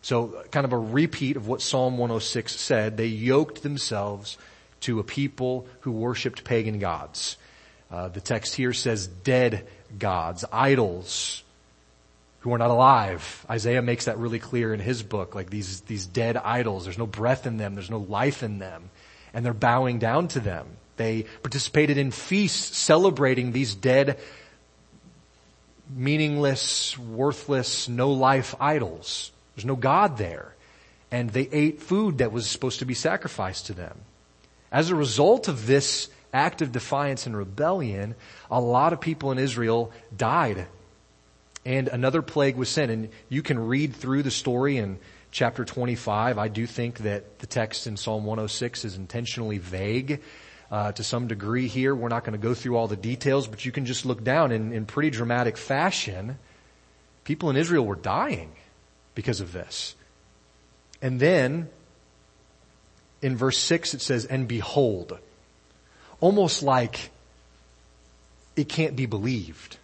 So 0.00 0.44
kind 0.50 0.64
of 0.64 0.72
a 0.72 0.78
repeat 0.78 1.36
of 1.36 1.46
what 1.46 1.60
Psalm 1.60 1.98
106 1.98 2.58
said. 2.58 2.96
They 2.96 3.08
yoked 3.08 3.62
themselves 3.62 4.38
to 4.80 4.98
a 4.98 5.04
people 5.04 5.66
who 5.80 5.92
worshiped 5.92 6.42
pagan 6.42 6.78
gods. 6.78 7.36
Uh, 7.90 8.08
the 8.08 8.20
text 8.20 8.54
here 8.54 8.72
says 8.72 9.06
dead 9.06 9.66
gods, 9.98 10.44
idols, 10.52 11.42
who 12.40 12.52
are 12.52 12.58
not 12.58 12.70
alive. 12.70 13.46
Isaiah 13.48 13.82
makes 13.82 14.04
that 14.04 14.18
really 14.18 14.38
clear 14.38 14.74
in 14.74 14.80
his 14.80 15.02
book, 15.02 15.34
like 15.34 15.50
these, 15.50 15.80
these 15.82 16.06
dead 16.06 16.36
idols. 16.36 16.84
There's 16.84 16.98
no 16.98 17.06
breath 17.06 17.46
in 17.46 17.56
them. 17.56 17.74
There's 17.74 17.90
no 17.90 17.98
life 17.98 18.42
in 18.42 18.58
them. 18.58 18.90
And 19.32 19.44
they're 19.44 19.54
bowing 19.54 19.98
down 19.98 20.28
to 20.28 20.40
them. 20.40 20.66
They 20.96 21.24
participated 21.42 21.96
in 21.96 22.10
feasts 22.10 22.76
celebrating 22.76 23.52
these 23.52 23.74
dead, 23.74 24.18
meaningless, 25.94 26.98
worthless, 26.98 27.88
no 27.88 28.12
life 28.12 28.54
idols. 28.60 29.30
There's 29.54 29.64
no 29.64 29.76
God 29.76 30.18
there. 30.18 30.54
And 31.10 31.30
they 31.30 31.48
ate 31.50 31.80
food 31.80 32.18
that 32.18 32.32
was 32.32 32.46
supposed 32.46 32.80
to 32.80 32.84
be 32.84 32.94
sacrificed 32.94 33.66
to 33.66 33.72
them. 33.72 33.96
As 34.70 34.90
a 34.90 34.94
result 34.94 35.48
of 35.48 35.66
this 35.66 36.08
act 36.32 36.62
of 36.62 36.72
defiance 36.72 37.26
and 37.26 37.36
rebellion, 37.36 38.14
a 38.50 38.60
lot 38.60 38.92
of 38.92 39.00
people 39.00 39.32
in 39.32 39.38
Israel 39.38 39.92
died. 40.16 40.66
And 41.64 41.88
another 41.88 42.22
plague 42.22 42.56
was 42.56 42.68
sent. 42.68 42.90
And 42.90 43.08
you 43.28 43.42
can 43.42 43.58
read 43.58 43.94
through 43.94 44.22
the 44.22 44.30
story 44.30 44.76
in 44.76 44.98
chapter 45.30 45.64
25. 45.64 46.38
I 46.38 46.48
do 46.48 46.66
think 46.66 46.98
that 46.98 47.38
the 47.38 47.46
text 47.46 47.86
in 47.86 47.96
Psalm 47.96 48.24
106 48.24 48.84
is 48.84 48.96
intentionally 48.96 49.58
vague. 49.58 50.22
Uh, 50.70 50.92
to 50.92 51.02
some 51.02 51.28
degree 51.28 51.66
here. 51.66 51.94
We're 51.94 52.08
not 52.08 52.24
going 52.24 52.38
to 52.38 52.46
go 52.46 52.52
through 52.52 52.76
all 52.76 52.88
the 52.88 52.94
details, 52.96 53.46
but 53.46 53.64
you 53.64 53.72
can 53.72 53.86
just 53.86 54.04
look 54.04 54.22
down 54.22 54.52
in, 54.52 54.70
in 54.74 54.84
pretty 54.84 55.08
dramatic 55.08 55.56
fashion. 55.56 56.38
People 57.24 57.48
in 57.48 57.56
Israel 57.56 57.86
were 57.86 57.96
dying 57.96 58.52
because 59.14 59.40
of 59.40 59.54
this. 59.54 59.94
And 61.00 61.18
then 61.18 61.70
in 63.22 63.36
verse 63.36 63.58
6 63.58 63.94
it 63.94 64.02
says, 64.02 64.24
and 64.24 64.46
behold. 64.46 65.18
Almost 66.20 66.62
like 66.62 67.10
it 68.56 68.68
can't 68.68 68.96
be 68.96 69.06
believed. 69.06 69.76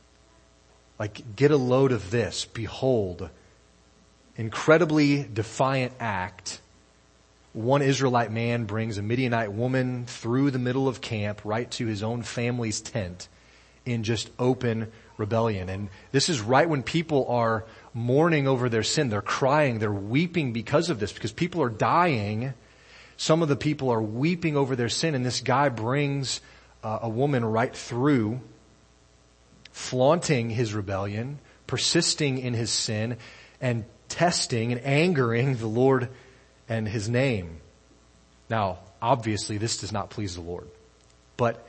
Like, 0.99 1.37
get 1.37 1.51
a 1.51 1.57
load 1.57 1.93
of 1.93 2.11
this. 2.11 2.45
Behold. 2.45 3.29
Incredibly 4.37 5.23
defiant 5.23 5.93
act. 6.01 6.61
One 7.53 7.83
Israelite 7.83 8.33
man 8.33 8.65
brings 8.65 8.99
a 8.99 9.03
Midianite 9.03 9.53
woman 9.53 10.07
through 10.07 10.51
the 10.51 10.59
middle 10.59 10.89
of 10.89 11.01
camp 11.01 11.41
right 11.45 11.71
to 11.73 11.87
his 11.87 12.03
own 12.03 12.23
family's 12.23 12.81
tent 12.81 13.29
in 13.87 14.03
just 14.03 14.31
open 14.39 14.91
rebellion. 15.17 15.69
And 15.69 15.89
this 16.11 16.29
is 16.29 16.41
right 16.41 16.69
when 16.69 16.83
people 16.83 17.27
are 17.29 17.65
mourning 17.93 18.49
over 18.49 18.69
their 18.69 18.83
sin. 18.83 19.09
They're 19.09 19.23
crying. 19.23 19.79
They're 19.79 19.93
weeping 19.93 20.53
because 20.53 20.91
of 20.91 20.99
this 20.99 21.13
because 21.13 21.33
people 21.33 21.63
are 21.63 21.71
dying 21.71 22.55
some 23.17 23.43
of 23.43 23.49
the 23.49 23.57
people 23.57 23.91
are 23.91 24.03
weeping 24.03 24.57
over 24.57 24.77
their 24.77 24.89
sin 24.89 25.15
and 25.15 25.25
this 25.25 25.41
guy 25.41 25.69
brings 25.69 26.41
uh, 26.83 27.01
a 27.03 27.09
woman 27.09 27.45
right 27.45 27.75
through, 27.75 28.41
flaunting 29.73 30.51
his 30.51 30.75
rebellion, 30.75 31.39
persisting 31.67 32.39
in 32.39 32.55
his 32.55 32.71
sin, 32.71 33.17
and 33.61 33.85
testing 34.09 34.73
and 34.73 34.85
angering 34.85 35.57
the 35.57 35.67
Lord 35.67 36.09
and 36.69 36.87
his 36.87 37.09
name. 37.09 37.61
Now, 38.51 38.79
obviously 39.01 39.59
this 39.59 39.79
does 39.79 39.93
not 39.93 40.11
please 40.11 40.35
the 40.35 40.43
Lord, 40.43 40.69
but 41.37 41.67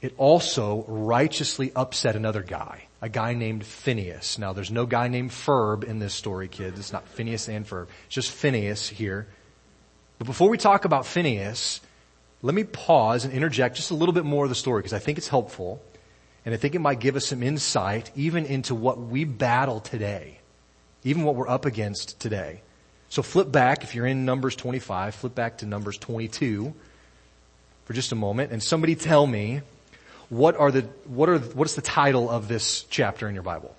it 0.00 0.14
also 0.16 0.84
righteously 0.86 1.72
upset 1.74 2.16
another 2.16 2.42
guy, 2.42 2.86
a 3.02 3.08
guy 3.08 3.34
named 3.34 3.64
Phinehas. 3.64 4.38
Now 4.38 4.52
there's 4.52 4.70
no 4.70 4.86
guy 4.86 5.08
named 5.08 5.30
Ferb 5.30 5.84
in 5.84 5.98
this 5.98 6.14
story, 6.14 6.48
kids. 6.48 6.78
It's 6.78 6.92
not 6.92 7.08
Phineas 7.08 7.48
and 7.48 7.66
Ferb. 7.66 7.88
It's 8.06 8.14
just 8.14 8.30
Phinehas 8.30 8.88
here. 8.88 9.26
But 10.20 10.26
before 10.26 10.50
we 10.50 10.58
talk 10.58 10.84
about 10.84 11.06
Phinehas, 11.06 11.80
let 12.42 12.54
me 12.54 12.62
pause 12.62 13.24
and 13.24 13.32
interject 13.32 13.76
just 13.76 13.90
a 13.90 13.94
little 13.94 14.12
bit 14.12 14.26
more 14.26 14.44
of 14.44 14.50
the 14.50 14.54
story 14.54 14.80
because 14.80 14.92
I 14.92 14.98
think 14.98 15.16
it's 15.16 15.28
helpful 15.28 15.80
and 16.44 16.54
I 16.54 16.58
think 16.58 16.74
it 16.74 16.80
might 16.80 17.00
give 17.00 17.16
us 17.16 17.26
some 17.26 17.42
insight 17.42 18.10
even 18.14 18.44
into 18.44 18.74
what 18.74 19.00
we 19.00 19.24
battle 19.24 19.80
today, 19.80 20.38
even 21.04 21.22
what 21.22 21.36
we're 21.36 21.48
up 21.48 21.64
against 21.64 22.20
today. 22.20 22.60
So 23.08 23.22
flip 23.22 23.50
back, 23.50 23.82
if 23.82 23.94
you're 23.94 24.04
in 24.04 24.26
Numbers 24.26 24.54
25, 24.56 25.14
flip 25.14 25.34
back 25.34 25.56
to 25.58 25.66
Numbers 25.66 25.96
22 25.96 26.74
for 27.86 27.92
just 27.94 28.12
a 28.12 28.14
moment 28.14 28.52
and 28.52 28.62
somebody 28.62 28.96
tell 28.96 29.26
me 29.26 29.62
what 30.28 30.54
are 30.54 30.70
the, 30.70 30.82
what 31.06 31.30
are, 31.30 31.38
what 31.38 31.66
is 31.66 31.76
the 31.76 31.82
title 31.82 32.28
of 32.28 32.46
this 32.46 32.82
chapter 32.90 33.26
in 33.26 33.32
your 33.32 33.42
Bible? 33.42 33.74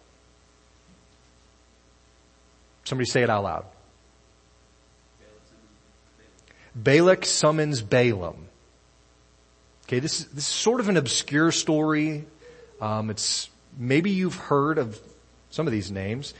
Somebody 2.86 3.08
say 3.08 3.22
it 3.22 3.30
out 3.30 3.44
loud. 3.44 3.66
Balak 6.76 7.26
summons 7.26 7.82
Balaam. 7.82 8.48
Okay, 9.86 10.00
this, 10.00 10.24
this 10.26 10.44
is 10.44 10.48
sort 10.48 10.80
of 10.80 10.90
an 10.90 10.98
obscure 10.98 11.52
story. 11.52 12.26
Um, 12.80 13.10
it's 13.10 13.50
maybe 13.78 14.12
you've 14.12 14.36
heard 14.36 14.78
of 14.78 15.00
some 15.50 15.68
of 15.68 15.74
these 15.74 15.92
names. 15.92 16.34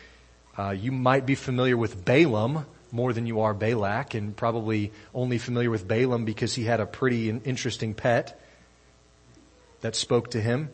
Uh, 0.58 0.70
you 0.72 0.92
might 0.92 1.26
be 1.26 1.36
familiar 1.36 1.76
with 1.76 2.06
Balaam 2.06 2.66
more 2.92 3.14
than 3.14 3.26
you 3.26 3.42
are 3.42 3.54
Balak, 3.54 4.14
and 4.16 4.36
probably 4.36 4.92
only 5.14 5.38
familiar 5.38 5.70
with 5.70 5.88
Balaam 5.88 6.26
because 6.26 6.54
he 6.54 6.64
had 6.64 6.80
a 6.80 6.86
pretty 6.86 7.30
interesting 7.30 7.94
pet 7.94 8.40
that 9.82 9.96
spoke 9.96 10.32
to 10.32 10.42
him. 10.42 10.70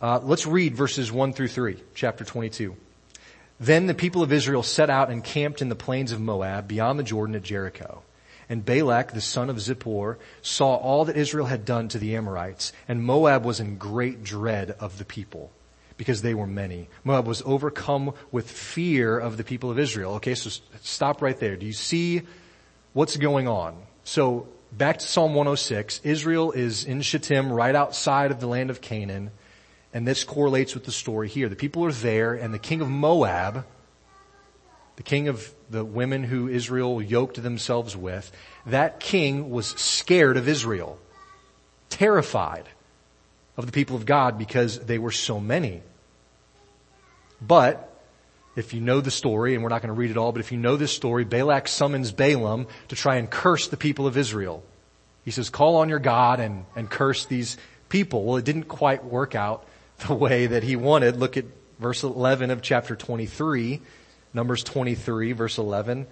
Uh, 0.00 0.20
let's 0.22 0.46
read 0.46 0.74
verses 0.74 1.10
one 1.10 1.32
through 1.32 1.48
three, 1.48 1.82
chapter 1.94 2.24
twenty-two. 2.24 2.76
Then 3.60 3.86
the 3.86 3.94
people 3.94 4.22
of 4.22 4.32
Israel 4.32 4.62
set 4.62 4.90
out 4.90 5.10
and 5.10 5.24
camped 5.24 5.60
in 5.60 5.68
the 5.68 5.74
plains 5.74 6.12
of 6.12 6.20
Moab 6.20 6.68
beyond 6.68 6.98
the 6.98 7.02
Jordan 7.02 7.34
at 7.34 7.42
Jericho. 7.42 8.02
And 8.48 8.64
Balak, 8.64 9.12
the 9.12 9.20
son 9.20 9.50
of 9.50 9.56
Zippor, 9.56 10.16
saw 10.40 10.76
all 10.76 11.04
that 11.04 11.16
Israel 11.16 11.46
had 11.46 11.64
done 11.64 11.88
to 11.88 11.98
the 11.98 12.16
Amorites, 12.16 12.72
and 12.86 13.02
Moab 13.02 13.44
was 13.44 13.60
in 13.60 13.76
great 13.76 14.22
dread 14.22 14.70
of 14.80 14.98
the 14.98 15.04
people 15.04 15.52
because 15.98 16.22
they 16.22 16.32
were 16.32 16.46
many. 16.46 16.88
Moab 17.04 17.26
was 17.26 17.42
overcome 17.44 18.14
with 18.32 18.50
fear 18.50 19.18
of 19.18 19.36
the 19.36 19.44
people 19.44 19.70
of 19.70 19.78
Israel. 19.78 20.14
Okay, 20.14 20.34
so 20.34 20.48
stop 20.80 21.20
right 21.20 21.38
there. 21.38 21.56
Do 21.56 21.66
you 21.66 21.72
see 21.72 22.22
what's 22.94 23.16
going 23.16 23.48
on? 23.48 23.76
So 24.04 24.48
back 24.72 24.98
to 24.98 25.06
Psalm 25.06 25.34
106, 25.34 26.00
Israel 26.04 26.52
is 26.52 26.84
in 26.84 27.02
Shittim, 27.02 27.52
right 27.52 27.74
outside 27.74 28.30
of 28.30 28.40
the 28.40 28.46
land 28.46 28.70
of 28.70 28.80
Canaan, 28.80 29.30
and 29.92 30.06
this 30.06 30.24
correlates 30.24 30.74
with 30.74 30.84
the 30.84 30.92
story 30.92 31.28
here. 31.28 31.48
The 31.48 31.56
people 31.56 31.84
are 31.84 31.92
there, 31.92 32.32
and 32.34 32.54
the 32.54 32.58
king 32.58 32.80
of 32.80 32.88
Moab, 32.88 33.66
the 34.96 35.02
king 35.02 35.28
of 35.28 35.52
the 35.70 35.84
women 35.84 36.24
who 36.24 36.48
Israel 36.48 37.02
yoked 37.02 37.42
themselves 37.42 37.96
with, 37.96 38.30
that 38.66 39.00
king 39.00 39.50
was 39.50 39.66
scared 39.66 40.36
of 40.36 40.48
Israel, 40.48 40.98
terrified 41.90 42.68
of 43.56 43.66
the 43.66 43.72
people 43.72 43.96
of 43.96 44.06
God 44.06 44.38
because 44.38 44.78
they 44.78 44.98
were 44.98 45.10
so 45.10 45.40
many. 45.40 45.82
But, 47.40 47.84
if 48.56 48.74
you 48.74 48.80
know 48.80 49.00
the 49.00 49.10
story, 49.10 49.54
and 49.54 49.62
we're 49.62 49.68
not 49.68 49.82
going 49.82 49.94
to 49.94 49.98
read 49.98 50.10
it 50.10 50.16
all, 50.16 50.32
but 50.32 50.40
if 50.40 50.50
you 50.50 50.58
know 50.58 50.76
this 50.76 50.92
story, 50.92 51.24
Balak 51.24 51.68
summons 51.68 52.10
Balaam 52.12 52.66
to 52.88 52.96
try 52.96 53.16
and 53.16 53.30
curse 53.30 53.68
the 53.68 53.76
people 53.76 54.06
of 54.06 54.16
Israel. 54.16 54.64
He 55.24 55.30
says, 55.30 55.50
call 55.50 55.76
on 55.76 55.88
your 55.88 55.98
God 55.98 56.40
and, 56.40 56.64
and 56.74 56.90
curse 56.90 57.26
these 57.26 57.56
people. 57.88 58.24
Well, 58.24 58.36
it 58.36 58.44
didn't 58.44 58.64
quite 58.64 59.04
work 59.04 59.34
out 59.34 59.66
the 60.06 60.14
way 60.14 60.46
that 60.46 60.62
he 60.62 60.74
wanted. 60.76 61.16
Look 61.16 61.36
at 61.36 61.44
verse 61.78 62.02
11 62.02 62.50
of 62.50 62.62
chapter 62.62 62.96
23. 62.96 63.80
Numbers 64.34 64.64
23 64.64 65.32
verse 65.32 65.58
11. 65.58 66.06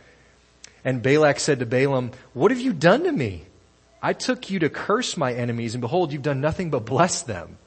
And 0.85 1.03
Balak 1.03 1.41
said 1.41 1.59
to 1.59 1.67
Balaam, 1.67 2.13
what 2.33 2.51
have 2.53 2.61
you 2.61 2.73
done 2.73 3.05
to 3.05 3.13
me? 3.13 3.43
I 4.03 4.13
took 4.13 4.51
you 4.51 4.61
to 4.61 4.69
curse 4.69 5.17
my 5.17 5.33
enemies 5.33 5.75
and 5.75 5.81
behold, 5.81 6.13
you've 6.13 6.23
done 6.23 6.41
nothing 6.41 6.71
but 6.71 6.85
bless 6.85 7.23
them. 7.23 7.59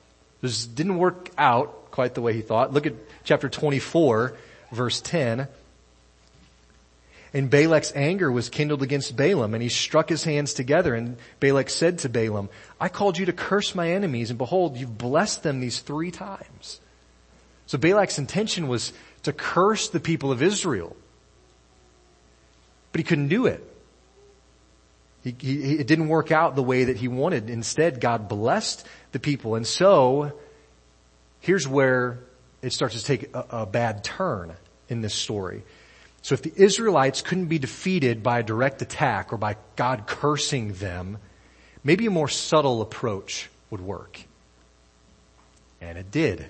This 0.41 0.65
didn't 0.65 0.97
work 0.97 1.29
out 1.37 1.91
quite 1.91 2.13
the 2.13 2.21
way 2.21 2.33
he 2.33 2.41
thought. 2.41 2.71
Look 2.71 2.87
at 2.87 2.93
chapter 3.23 3.49
24, 3.49 4.35
verse 4.71 5.01
10. 5.01 5.47
And 7.33 7.49
Balak's 7.49 7.91
anger 7.95 8.31
was 8.31 8.49
kindled 8.49 8.81
against 8.81 9.15
Balaam 9.15 9.53
and 9.53 9.61
he 9.61 9.69
struck 9.69 10.09
his 10.09 10.23
hands 10.23 10.53
together 10.53 10.95
and 10.95 11.17
Balak 11.39 11.69
said 11.69 11.99
to 11.99 12.09
Balaam, 12.09 12.49
I 12.79 12.89
called 12.89 13.17
you 13.17 13.25
to 13.25 13.33
curse 13.33 13.75
my 13.75 13.91
enemies 13.91 14.29
and 14.29 14.37
behold, 14.37 14.77
you've 14.77 14.97
blessed 14.97 15.43
them 15.43 15.59
these 15.59 15.79
three 15.79 16.09
times. 16.09 16.79
So 17.67 17.77
Balak's 17.77 18.17
intention 18.17 18.67
was 18.67 18.93
to 19.23 19.33
curse 19.33 19.89
the 19.89 19.99
people 19.99 20.31
of 20.31 20.41
Israel. 20.41 20.95
But 22.91 22.99
he 22.99 23.03
couldn't 23.03 23.27
do 23.27 23.45
it. 23.45 23.63
He, 25.23 25.35
he, 25.37 25.73
it 25.73 25.87
didn't 25.87 26.07
work 26.07 26.31
out 26.31 26.55
the 26.55 26.63
way 26.63 26.85
that 26.85 26.97
he 26.97 27.07
wanted. 27.07 27.49
Instead, 27.49 27.99
God 27.99 28.29
blessed 28.29 28.85
the 29.11 29.19
people. 29.19 29.55
And 29.55 29.67
so, 29.67 30.31
here's 31.41 31.67
where 31.67 32.19
it 32.61 32.73
starts 32.73 32.95
to 32.95 33.03
take 33.03 33.33
a, 33.35 33.45
a 33.49 33.65
bad 33.65 34.03
turn 34.03 34.53
in 34.87 35.01
this 35.01 35.13
story. 35.13 35.63
So 36.21 36.33
if 36.33 36.41
the 36.41 36.53
Israelites 36.55 37.21
couldn't 37.21 37.47
be 37.47 37.59
defeated 37.59 38.23
by 38.23 38.39
a 38.39 38.43
direct 38.43 38.81
attack 38.81 39.31
or 39.31 39.37
by 39.37 39.55
God 39.75 40.05
cursing 40.05 40.73
them, 40.73 41.17
maybe 41.83 42.05
a 42.05 42.11
more 42.11 42.27
subtle 42.27 42.81
approach 42.81 43.49
would 43.69 43.81
work. 43.81 44.19
And 45.79 45.97
it 45.97 46.11
did. 46.11 46.49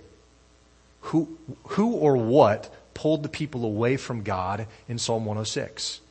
Who, 1.02 1.38
who 1.64 1.94
or 1.94 2.18
what 2.18 2.74
pulled 2.94 3.24
the 3.24 3.30
people 3.30 3.66
away 3.66 3.98
from 3.98 4.24
God 4.24 4.68
in 4.88 4.98
Psalm 4.98 5.26
106? 5.26 6.02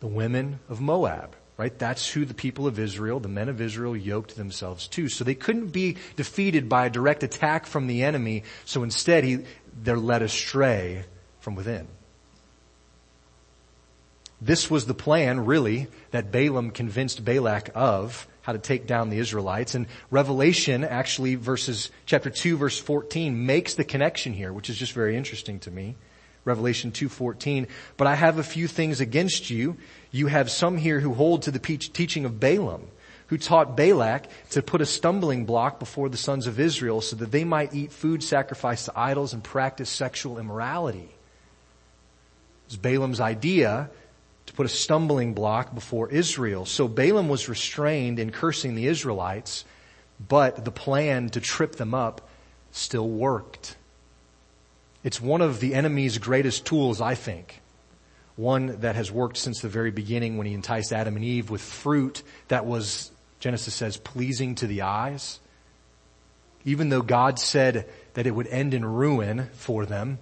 The 0.00 0.06
women 0.06 0.60
of 0.68 0.80
Moab, 0.80 1.34
right? 1.56 1.76
That's 1.76 2.08
who 2.08 2.24
the 2.24 2.34
people 2.34 2.66
of 2.66 2.78
Israel, 2.78 3.20
the 3.20 3.28
men 3.28 3.48
of 3.48 3.60
Israel 3.60 3.96
yoked 3.96 4.36
themselves 4.36 4.86
to. 4.88 5.08
So 5.08 5.24
they 5.24 5.34
couldn't 5.34 5.68
be 5.68 5.96
defeated 6.16 6.68
by 6.68 6.86
a 6.86 6.90
direct 6.90 7.22
attack 7.22 7.66
from 7.66 7.86
the 7.86 8.02
enemy. 8.02 8.44
So 8.64 8.82
instead 8.82 9.24
he, 9.24 9.44
they're 9.82 9.96
led 9.96 10.22
astray 10.22 11.04
from 11.40 11.54
within. 11.54 11.88
This 14.44 14.70
was 14.70 14.84
the 14.84 14.92
plan, 14.92 15.46
really, 15.46 15.86
that 16.10 16.30
Balaam 16.30 16.70
convinced 16.70 17.24
Balak 17.24 17.70
of 17.74 18.28
how 18.42 18.52
to 18.52 18.58
take 18.58 18.86
down 18.86 19.08
the 19.08 19.16
Israelites. 19.16 19.74
And 19.74 19.86
Revelation, 20.10 20.84
actually, 20.84 21.36
verses, 21.36 21.90
chapter 22.04 22.28
2, 22.28 22.58
verse 22.58 22.78
14, 22.78 23.46
makes 23.46 23.72
the 23.72 23.84
connection 23.84 24.34
here, 24.34 24.52
which 24.52 24.68
is 24.68 24.76
just 24.76 24.92
very 24.92 25.16
interesting 25.16 25.60
to 25.60 25.70
me. 25.70 25.94
Revelation 26.44 26.92
2.14, 26.92 27.68
but 27.96 28.06
I 28.06 28.16
have 28.16 28.36
a 28.36 28.42
few 28.42 28.68
things 28.68 29.00
against 29.00 29.48
you. 29.48 29.78
You 30.10 30.26
have 30.26 30.50
some 30.50 30.76
here 30.76 31.00
who 31.00 31.14
hold 31.14 31.40
to 31.42 31.50
the 31.50 31.58
teaching 31.58 32.26
of 32.26 32.38
Balaam, 32.38 32.88
who 33.28 33.38
taught 33.38 33.78
Balak 33.78 34.26
to 34.50 34.60
put 34.60 34.82
a 34.82 34.86
stumbling 34.86 35.46
block 35.46 35.78
before 35.78 36.10
the 36.10 36.18
sons 36.18 36.46
of 36.46 36.60
Israel 36.60 37.00
so 37.00 37.16
that 37.16 37.32
they 37.32 37.44
might 37.44 37.72
eat 37.72 37.92
food 37.92 38.22
sacrificed 38.22 38.84
to 38.84 38.92
idols 38.94 39.32
and 39.32 39.42
practice 39.42 39.88
sexual 39.88 40.38
immorality. 40.38 41.08
It 42.66 42.72
was 42.72 42.76
Balaam's 42.76 43.20
idea 43.20 43.88
to 44.46 44.52
put 44.52 44.66
a 44.66 44.68
stumbling 44.68 45.34
block 45.34 45.74
before 45.74 46.10
Israel. 46.10 46.66
So 46.66 46.88
Balaam 46.88 47.28
was 47.28 47.48
restrained 47.48 48.18
in 48.18 48.30
cursing 48.30 48.74
the 48.74 48.86
Israelites, 48.86 49.64
but 50.28 50.64
the 50.64 50.70
plan 50.70 51.30
to 51.30 51.40
trip 51.40 51.76
them 51.76 51.94
up 51.94 52.28
still 52.70 53.08
worked. 53.08 53.76
It's 55.02 55.20
one 55.20 55.42
of 55.42 55.60
the 55.60 55.74
enemy's 55.74 56.18
greatest 56.18 56.64
tools, 56.64 57.00
I 57.00 57.14
think. 57.14 57.60
One 58.36 58.80
that 58.80 58.96
has 58.96 59.12
worked 59.12 59.36
since 59.36 59.60
the 59.60 59.68
very 59.68 59.90
beginning 59.90 60.38
when 60.38 60.46
he 60.46 60.54
enticed 60.54 60.92
Adam 60.92 61.14
and 61.16 61.24
Eve 61.24 61.50
with 61.50 61.60
fruit 61.60 62.22
that 62.48 62.66
was, 62.66 63.12
Genesis 63.38 63.74
says, 63.74 63.96
pleasing 63.96 64.56
to 64.56 64.66
the 64.66 64.82
eyes. 64.82 65.38
Even 66.64 66.88
though 66.88 67.02
God 67.02 67.38
said 67.38 67.88
that 68.14 68.26
it 68.26 68.32
would 68.32 68.46
end 68.46 68.74
in 68.74 68.84
ruin 68.84 69.50
for 69.52 69.86
them, 69.86 70.18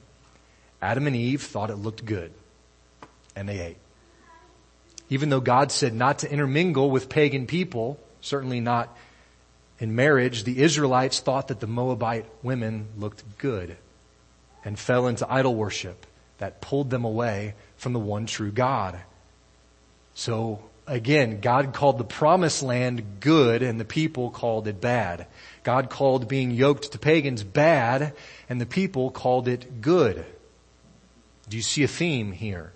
Adam 0.83 1.07
and 1.07 1.15
Eve 1.15 1.43
thought 1.43 1.71
it 1.71 1.77
looked 1.77 2.05
good. 2.05 2.33
And 3.35 3.49
they 3.49 3.61
ate. 3.61 3.82
Even 5.13 5.29
though 5.29 5.41
God 5.41 5.71
said 5.71 5.93
not 5.93 6.21
to 6.21 6.33
intermingle 6.33 6.91
with 6.91 7.11
pagan 7.11 7.47
people, 7.47 8.01
certainly 8.23 8.61
not 8.61 8.97
in 9.79 9.95
marriage, 9.95 10.45
the 10.45 10.63
Israelites 10.63 11.21
thought 11.21 11.49
that 11.49 11.61
the 11.61 11.67
Moabite 11.67 12.25
women 12.43 12.87
looked 12.97 13.23
good 13.37 13.77
and 14.65 14.79
fell 14.79 15.09
into 15.09 15.31
idol 15.31 15.55
worship 15.55 16.07
that 16.39 16.63
pulled 16.63 16.89
them 16.89 17.05
away 17.05 17.53
from 17.77 17.93
the 17.93 17.99
one 17.99 18.25
true 18.25 18.51
God. 18.51 18.99
So 20.15 20.63
again, 20.87 21.43
God 21.43 21.75
called 21.75 21.99
the 21.99 22.05
promised 22.05 22.63
land 22.63 23.21
good 23.21 23.63
and 23.63 23.79
the 23.79 23.85
people 23.85 24.31
called 24.31 24.67
it 24.67 24.81
bad. 24.81 25.27
God 25.63 25.91
called 25.91 26.27
being 26.27 26.53
yoked 26.53 26.93
to 26.93 26.99
pagans 26.99 27.43
bad 27.43 28.15
and 28.49 28.59
the 28.59 28.65
people 28.65 29.11
called 29.11 29.47
it 29.47 29.83
good. 29.83 30.25
Do 31.51 31.59
you 31.59 31.63
see 31.63 31.83
a 31.83 31.89
theme 31.89 32.33
here? 32.33 32.73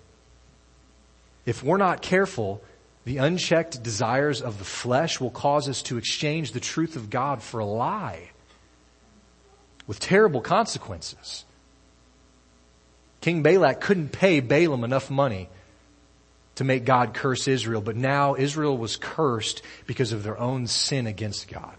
If 1.47 1.63
we're 1.63 1.77
not 1.77 2.01
careful, 2.01 2.61
the 3.05 3.17
unchecked 3.19 3.81
desires 3.81 4.41
of 4.41 4.59
the 4.59 4.65
flesh 4.65 5.21
will 5.21 5.31
cause 5.31 5.69
us 5.69 5.81
to 5.83 5.97
exchange 5.97 6.51
the 6.51 6.59
truth 6.59 6.97
of 6.97 7.09
God 7.09 7.41
for 7.41 7.61
a 7.61 7.65
lie 7.65 8.31
with 9.87 9.97
terrible 9.97 10.41
consequences. 10.41 11.45
King 13.21 13.43
Balak 13.43 13.79
couldn't 13.79 14.11
pay 14.11 14.41
Balaam 14.41 14.83
enough 14.83 15.09
money 15.09 15.47
to 16.55 16.65
make 16.65 16.83
God 16.83 17.13
curse 17.13 17.47
Israel, 17.47 17.79
but 17.79 17.95
now 17.95 18.35
Israel 18.35 18.77
was 18.77 18.97
cursed 18.97 19.61
because 19.85 20.11
of 20.11 20.23
their 20.23 20.37
own 20.37 20.67
sin 20.67 21.07
against 21.07 21.47
God. 21.47 21.75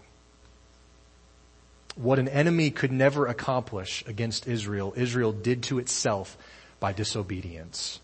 What 1.95 2.17
an 2.17 2.27
enemy 2.27 2.71
could 2.71 2.91
never 2.91 3.27
accomplish 3.27 4.03
against 4.07 4.47
Israel, 4.47 4.93
Israel 4.95 5.31
did 5.31 5.61
to 5.63 5.77
itself 5.77 6.37
by 6.79 6.91
disobedience. 6.91 7.99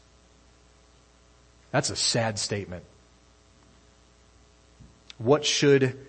That's 1.76 1.90
a 1.90 1.96
sad 1.98 2.40
statement. 2.40 2.86
What 5.18 5.44
should 5.44 6.00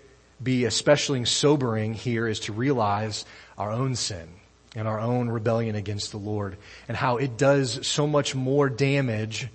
be 0.41 0.65
especially 0.65 1.25
sobering 1.25 1.93
here 1.93 2.29
is 2.29 2.39
to 2.41 2.53
realize 2.53 3.25
our 3.59 3.73
own 3.73 3.97
sin 3.97 4.29
and 4.77 4.87
our 4.87 5.01
own 5.01 5.29
rebellion 5.29 5.75
against 5.75 6.13
the 6.13 6.19
Lord 6.19 6.57
and 6.87 6.97
how 6.97 7.17
it 7.17 7.37
does 7.37 7.85
so 7.85 8.07
much 8.07 8.33
more 8.33 8.69
damage 8.69 9.49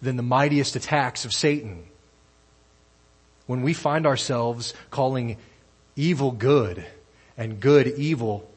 than 0.00 0.16
the 0.16 0.22
mightiest 0.22 0.74
attacks 0.74 1.26
of 1.26 1.34
Satan. 1.34 1.84
When 3.46 3.60
we 3.60 3.74
find 3.74 4.06
ourselves 4.06 4.72
calling 4.90 5.36
evil 5.96 6.30
good 6.30 6.82
and 7.36 7.60
good 7.60 7.88
evil, 7.88 8.50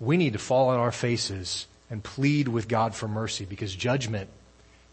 we 0.00 0.16
need 0.16 0.32
to 0.32 0.38
fall 0.38 0.70
on 0.70 0.78
our 0.80 0.92
faces 0.92 1.66
and 1.90 2.02
plead 2.02 2.48
with 2.48 2.68
God 2.68 2.94
for 2.94 3.06
mercy 3.06 3.44
because 3.44 3.76
judgment 3.76 4.30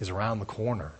is 0.01 0.09
around 0.09 0.39
the 0.39 0.45
corner. 0.45 0.91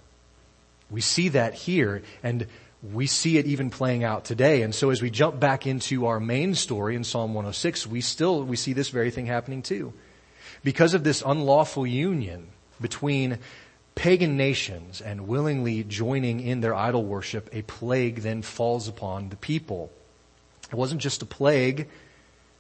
We 0.89 1.01
see 1.01 1.29
that 1.29 1.53
here 1.53 2.01
and 2.23 2.47
we 2.81 3.07
see 3.07 3.37
it 3.37 3.45
even 3.45 3.69
playing 3.69 4.03
out 4.03 4.25
today. 4.25 4.61
And 4.61 4.73
so 4.73 4.89
as 4.89 5.01
we 5.01 5.09
jump 5.09 5.39
back 5.39 5.67
into 5.67 6.05
our 6.05 6.19
main 6.19 6.55
story 6.55 6.95
in 6.95 7.03
Psalm 7.03 7.33
106, 7.33 7.85
we 7.87 8.01
still, 8.01 8.43
we 8.43 8.55
see 8.55 8.73
this 8.73 8.89
very 8.89 9.11
thing 9.11 9.25
happening 9.25 9.61
too. 9.61 9.93
Because 10.63 10.93
of 10.93 11.03
this 11.03 11.21
unlawful 11.25 11.85
union 11.85 12.47
between 12.81 13.39
pagan 13.95 14.37
nations 14.37 15.01
and 15.01 15.27
willingly 15.27 15.83
joining 15.83 16.39
in 16.39 16.61
their 16.61 16.73
idol 16.73 17.03
worship, 17.03 17.49
a 17.51 17.61
plague 17.63 18.21
then 18.21 18.41
falls 18.41 18.87
upon 18.87 19.29
the 19.29 19.35
people. 19.35 19.91
It 20.71 20.75
wasn't 20.75 21.01
just 21.01 21.21
a 21.21 21.25
plague 21.25 21.89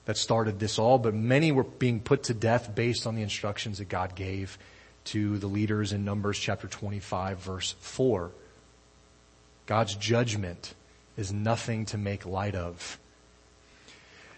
that 0.05 0.17
started 0.17 0.59
this 0.59 0.79
all, 0.79 0.97
but 0.97 1.13
many 1.13 1.51
were 1.51 1.63
being 1.63 2.01
put 2.01 2.23
to 2.23 2.33
death 2.33 2.73
based 2.75 3.07
on 3.07 3.15
the 3.15 3.21
instructions 3.21 3.77
that 3.77 3.87
God 3.87 4.15
gave 4.15 4.57
to 5.05 5.37
the 5.37 5.47
leaders 5.47 5.93
in 5.93 6.05
Numbers 6.05 6.37
chapter 6.37 6.67
25 6.67 7.39
verse 7.39 7.75
4. 7.79 8.31
God's 9.65 9.95
judgment 9.95 10.73
is 11.17 11.31
nothing 11.31 11.85
to 11.87 11.97
make 11.97 12.25
light 12.25 12.55
of. 12.55 12.97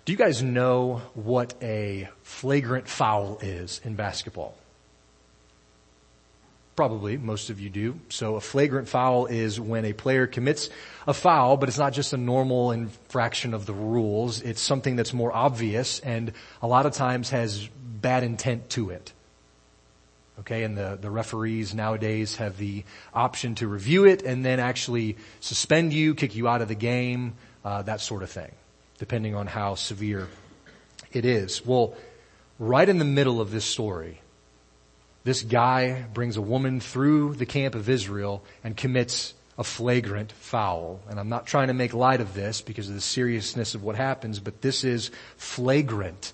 Do 0.03 0.11
you 0.11 0.17
guys 0.17 0.41
know 0.41 1.01
what 1.13 1.53
a 1.61 2.09
flagrant 2.23 2.87
foul 2.87 3.37
is 3.41 3.79
in 3.83 3.95
basketball? 3.95 4.57
Probably 6.75 7.17
most 7.17 7.51
of 7.51 7.59
you 7.59 7.69
do. 7.69 7.99
So 8.09 8.35
a 8.35 8.41
flagrant 8.41 8.89
foul 8.89 9.27
is 9.27 9.59
when 9.59 9.85
a 9.85 9.93
player 9.93 10.25
commits 10.25 10.69
a 11.05 11.13
foul, 11.13 11.55
but 11.55 11.69
it's 11.69 11.77
not 11.77 11.93
just 11.93 12.13
a 12.13 12.17
normal 12.17 12.71
infraction 12.71 13.53
of 13.53 13.67
the 13.67 13.73
rules. 13.73 14.41
It's 14.41 14.61
something 14.61 14.95
that's 14.95 15.13
more 15.13 15.31
obvious 15.31 15.99
and 15.99 16.33
a 16.61 16.67
lot 16.67 16.85
of 16.87 16.93
times 16.93 17.29
has 17.29 17.67
bad 17.67 18.23
intent 18.23 18.69
to 18.71 18.89
it. 18.89 19.13
Okay, 20.39 20.63
and 20.63 20.77
the, 20.77 20.97
the 20.99 21.11
referees 21.11 21.75
nowadays 21.75 22.37
have 22.37 22.57
the 22.57 22.83
option 23.13 23.53
to 23.55 23.67
review 23.67 24.05
it 24.05 24.23
and 24.23 24.43
then 24.43 24.59
actually 24.59 25.17
suspend 25.39 25.93
you, 25.93 26.15
kick 26.15 26.35
you 26.35 26.47
out 26.47 26.61
of 26.61 26.67
the 26.67 26.75
game, 26.75 27.33
uh, 27.63 27.81
that 27.83 28.01
sort 28.01 28.23
of 28.23 28.29
thing, 28.29 28.51
depending 28.97 29.35
on 29.35 29.45
how 29.45 29.75
severe 29.75 30.27
it 31.11 31.25
is. 31.25 31.65
Well, 31.65 31.95
right 32.57 32.87
in 32.87 32.97
the 32.97 33.05
middle 33.05 33.41
of 33.41 33.51
this 33.51 33.65
story, 33.65 34.21
this 35.23 35.43
guy 35.43 36.05
brings 36.13 36.37
a 36.37 36.41
woman 36.41 36.79
through 36.79 37.35
the 37.35 37.45
camp 37.45 37.75
of 37.75 37.89
Israel 37.89 38.43
and 38.63 38.75
commits 38.75 39.33
a 39.57 39.63
flagrant 39.63 40.31
foul. 40.31 40.99
And 41.09 41.19
I'm 41.19 41.29
not 41.29 41.45
trying 41.45 41.67
to 41.67 41.73
make 41.73 41.93
light 41.93 42.21
of 42.21 42.33
this 42.33 42.61
because 42.61 42.89
of 42.89 42.95
the 42.95 43.01
seriousness 43.01 43.75
of 43.75 43.83
what 43.83 43.95
happens, 43.95 44.39
but 44.39 44.61
this 44.61 44.83
is 44.83 45.11
flagrant. 45.37 46.33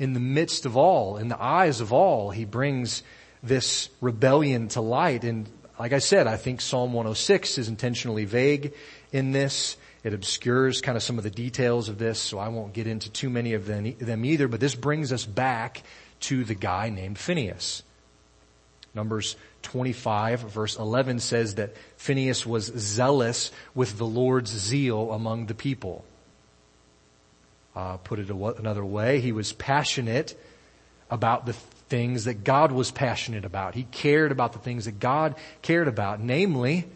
In 0.00 0.14
the 0.14 0.20
midst 0.20 0.64
of 0.64 0.78
all, 0.78 1.18
in 1.18 1.28
the 1.28 1.40
eyes 1.40 1.82
of 1.82 1.92
all, 1.92 2.30
he 2.30 2.46
brings 2.46 3.02
this 3.42 3.90
rebellion 4.00 4.68
to 4.68 4.80
light. 4.80 5.24
And 5.24 5.46
like 5.78 5.92
I 5.92 5.98
said, 5.98 6.26
I 6.26 6.38
think 6.38 6.62
Psalm 6.62 6.94
106 6.94 7.58
is 7.58 7.68
intentionally 7.68 8.24
vague 8.24 8.72
in 9.12 9.32
this. 9.32 9.76
It 10.02 10.14
obscures 10.14 10.80
kind 10.80 10.96
of 10.96 11.02
some 11.02 11.18
of 11.18 11.24
the 11.24 11.30
details 11.30 11.90
of 11.90 11.98
this, 11.98 12.18
so 12.18 12.38
I 12.38 12.48
won't 12.48 12.72
get 12.72 12.86
into 12.86 13.10
too 13.10 13.28
many 13.28 13.52
of 13.52 13.66
them 13.66 14.24
either, 14.24 14.48
but 14.48 14.58
this 14.58 14.74
brings 14.74 15.12
us 15.12 15.26
back 15.26 15.82
to 16.20 16.44
the 16.44 16.54
guy 16.54 16.88
named 16.88 17.18
Phinehas. 17.18 17.82
Numbers 18.94 19.36
25 19.62 20.40
verse 20.40 20.76
11 20.76 21.20
says 21.20 21.56
that 21.56 21.76
Phinehas 21.98 22.46
was 22.46 22.72
zealous 22.76 23.52
with 23.74 23.98
the 23.98 24.06
Lord's 24.06 24.50
zeal 24.50 25.12
among 25.12 25.46
the 25.46 25.54
people. 25.54 26.06
Uh, 27.80 27.96
put 27.96 28.18
it 28.18 28.28
another 28.28 28.84
way, 28.84 29.20
he 29.20 29.32
was 29.32 29.54
passionate 29.54 30.38
about 31.10 31.46
the 31.46 31.54
things 31.88 32.26
that 32.26 32.44
God 32.44 32.72
was 32.72 32.90
passionate 32.90 33.46
about. 33.46 33.74
He 33.74 33.84
cared 33.84 34.32
about 34.32 34.52
the 34.52 34.58
things 34.58 34.84
that 34.84 35.00
God 35.00 35.34
cared 35.62 35.88
about, 35.88 36.20
namely 36.20 36.86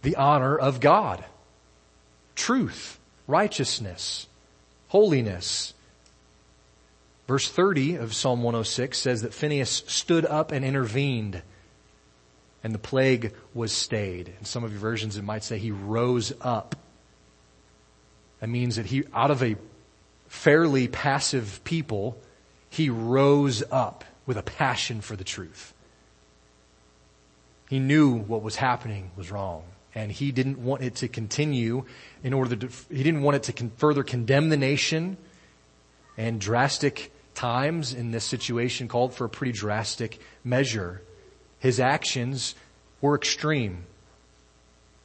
the 0.00 0.16
honor 0.16 0.56
of 0.56 0.80
God, 0.80 1.22
truth, 2.34 2.98
righteousness, 3.26 4.26
holiness. 4.88 5.74
Verse 7.28 7.50
30 7.50 7.96
of 7.96 8.14
Psalm 8.14 8.42
106 8.42 8.96
says 8.96 9.20
that 9.20 9.34
Phinehas 9.34 9.84
stood 9.86 10.24
up 10.24 10.50
and 10.50 10.64
intervened 10.64 11.42
and 12.64 12.74
the 12.74 12.78
plague 12.78 13.34
was 13.52 13.70
stayed. 13.70 14.32
In 14.38 14.46
some 14.46 14.64
of 14.64 14.72
your 14.72 14.80
versions 14.80 15.18
it 15.18 15.24
might 15.24 15.44
say 15.44 15.58
he 15.58 15.72
rose 15.72 16.32
up. 16.40 16.74
That 18.40 18.48
means 18.48 18.76
that 18.76 18.86
he, 18.86 19.04
out 19.12 19.30
of 19.30 19.42
a 19.42 19.56
fairly 20.30 20.86
passive 20.86 21.60
people, 21.64 22.16
he 22.70 22.88
rose 22.88 23.64
up 23.72 24.04
with 24.24 24.38
a 24.38 24.42
passion 24.42 25.00
for 25.00 25.16
the 25.16 25.24
truth. 25.24 25.74
He 27.68 27.80
knew 27.80 28.14
what 28.14 28.40
was 28.40 28.56
happening 28.56 29.10
was 29.16 29.30
wrong 29.32 29.64
and 29.92 30.10
he 30.10 30.30
didn't 30.30 30.62
want 30.62 30.82
it 30.82 30.94
to 30.94 31.08
continue 31.08 31.84
in 32.22 32.32
order 32.32 32.54
to, 32.54 32.68
he 32.88 33.02
didn't 33.02 33.22
want 33.22 33.36
it 33.36 33.42
to 33.42 33.52
con- 33.52 33.72
further 33.76 34.04
condemn 34.04 34.50
the 34.50 34.56
nation 34.56 35.16
and 36.16 36.40
drastic 36.40 37.12
times 37.34 37.92
in 37.92 38.12
this 38.12 38.24
situation 38.24 38.86
called 38.86 39.12
for 39.12 39.24
a 39.24 39.28
pretty 39.28 39.52
drastic 39.52 40.20
measure. 40.44 41.02
His 41.58 41.80
actions 41.80 42.54
were 43.00 43.16
extreme. 43.16 43.84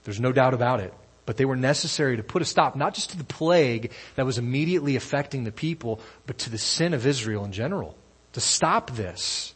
There's 0.03 0.19
no 0.19 0.31
doubt 0.31 0.53
about 0.53 0.81
it. 0.81 0.93
But 1.25 1.37
they 1.37 1.45
were 1.45 1.55
necessary 1.55 2.17
to 2.17 2.23
put 2.23 2.41
a 2.41 2.45
stop, 2.45 2.75
not 2.75 2.93
just 2.93 3.11
to 3.11 3.17
the 3.17 3.23
plague 3.23 3.91
that 4.15 4.25
was 4.25 4.37
immediately 4.37 4.95
affecting 4.95 5.43
the 5.43 5.51
people, 5.51 5.99
but 6.27 6.37
to 6.39 6.49
the 6.49 6.57
sin 6.57 6.93
of 6.93 7.05
Israel 7.07 7.45
in 7.45 7.51
general. 7.51 7.97
To 8.33 8.41
stop 8.41 8.91
this. 8.91 9.53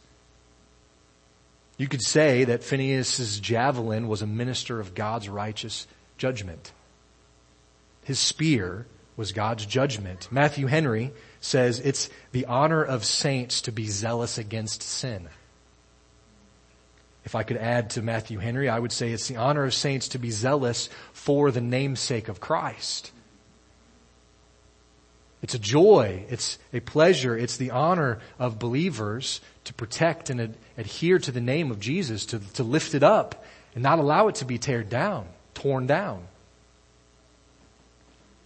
You 1.76 1.88
could 1.88 2.02
say 2.02 2.44
that 2.44 2.64
Phinehas's 2.64 3.40
javelin 3.40 4.08
was 4.08 4.20
a 4.20 4.26
minister 4.26 4.80
of 4.80 4.94
God's 4.94 5.28
righteous 5.28 5.86
judgment. 6.18 6.72
His 8.04 8.18
spear 8.18 8.86
was 9.16 9.32
God's 9.32 9.64
judgment. 9.64 10.28
Matthew 10.30 10.66
Henry 10.66 11.12
says 11.40 11.78
it's 11.80 12.10
the 12.32 12.46
honor 12.46 12.82
of 12.82 13.04
saints 13.04 13.62
to 13.62 13.72
be 13.72 13.86
zealous 13.86 14.38
against 14.38 14.82
sin. 14.82 15.28
If 17.24 17.34
I 17.34 17.42
could 17.42 17.58
add 17.58 17.90
to 17.90 18.02
Matthew 18.02 18.38
Henry, 18.38 18.68
I 18.68 18.78
would 18.78 18.92
say 18.92 19.10
it's 19.10 19.28
the 19.28 19.36
honor 19.36 19.64
of 19.64 19.74
saints 19.74 20.08
to 20.08 20.18
be 20.18 20.30
zealous 20.30 20.88
for 21.12 21.50
the 21.50 21.60
namesake 21.60 22.28
of 22.28 22.40
Christ. 22.40 23.12
It's 25.42 25.54
a 25.54 25.58
joy. 25.58 26.24
It's 26.28 26.58
a 26.72 26.80
pleasure. 26.80 27.36
It's 27.36 27.56
the 27.56 27.70
honor 27.70 28.20
of 28.38 28.58
believers 28.58 29.40
to 29.64 29.74
protect 29.74 30.30
and 30.30 30.40
ad- 30.40 30.56
adhere 30.76 31.18
to 31.18 31.32
the 31.32 31.40
name 31.40 31.70
of 31.70 31.80
Jesus, 31.80 32.26
to, 32.26 32.38
to 32.54 32.62
lift 32.62 32.94
it 32.94 33.02
up 33.02 33.44
and 33.74 33.82
not 33.82 33.98
allow 33.98 34.28
it 34.28 34.36
to 34.36 34.44
be 34.44 34.58
teared 34.58 34.88
down, 34.88 35.26
torn 35.54 35.86
down. 35.86 36.26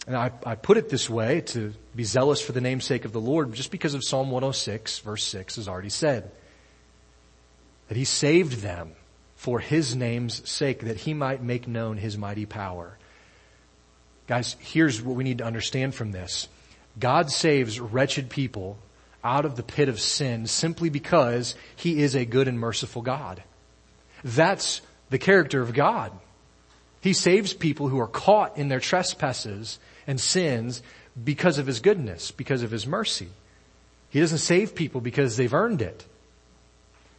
And 0.07 0.15
I, 0.15 0.31
I 0.45 0.55
put 0.55 0.77
it 0.77 0.89
this 0.89 1.09
way 1.09 1.41
to 1.41 1.73
be 1.95 2.03
zealous 2.03 2.39
for 2.39 2.51
the 2.51 2.61
namesake 2.61 3.05
of 3.05 3.11
the 3.11 3.21
Lord 3.21 3.53
just 3.53 3.71
because 3.71 3.93
of 3.93 4.03
Psalm 4.03 4.29
106 4.29 4.99
verse 4.99 5.23
6 5.23 5.55
has 5.55 5.67
already 5.67 5.89
said 5.89 6.29
that 7.87 7.97
he 7.97 8.05
saved 8.05 8.61
them 8.61 8.91
for 9.35 9.59
his 9.59 9.95
name's 9.95 10.47
sake 10.49 10.81
that 10.81 10.97
he 10.97 11.13
might 11.13 11.43
make 11.43 11.67
known 11.67 11.97
his 11.97 12.17
mighty 12.17 12.45
power. 12.45 12.97
Guys, 14.27 14.55
here's 14.59 15.01
what 15.01 15.15
we 15.15 15.23
need 15.23 15.37
to 15.37 15.45
understand 15.45 15.93
from 15.93 16.11
this. 16.11 16.47
God 16.99 17.29
saves 17.29 17.79
wretched 17.79 18.29
people 18.29 18.77
out 19.23 19.45
of 19.45 19.55
the 19.55 19.63
pit 19.63 19.89
of 19.89 19.99
sin 19.99 20.47
simply 20.47 20.89
because 20.89 21.55
he 21.75 22.01
is 22.01 22.15
a 22.15 22.25
good 22.25 22.47
and 22.47 22.59
merciful 22.59 23.01
God. 23.01 23.43
That's 24.23 24.81
the 25.09 25.17
character 25.17 25.61
of 25.61 25.73
God. 25.73 26.11
He 27.01 27.13
saves 27.13 27.53
people 27.53 27.87
who 27.87 27.99
are 27.99 28.07
caught 28.07 28.57
in 28.57 28.67
their 28.67 28.79
trespasses 28.79 29.77
and 30.07 30.19
sins 30.19 30.81
because 31.21 31.59
of 31.59 31.67
his 31.67 31.79
goodness, 31.79 32.31
because 32.31 32.63
of 32.63 32.71
his 32.71 32.87
mercy. 32.87 33.29
He 34.09 34.19
doesn't 34.19 34.39
save 34.39 34.73
people 34.73 35.01
because 35.01 35.37
they've 35.37 35.53
earned 35.53 35.81
it. 35.81 36.05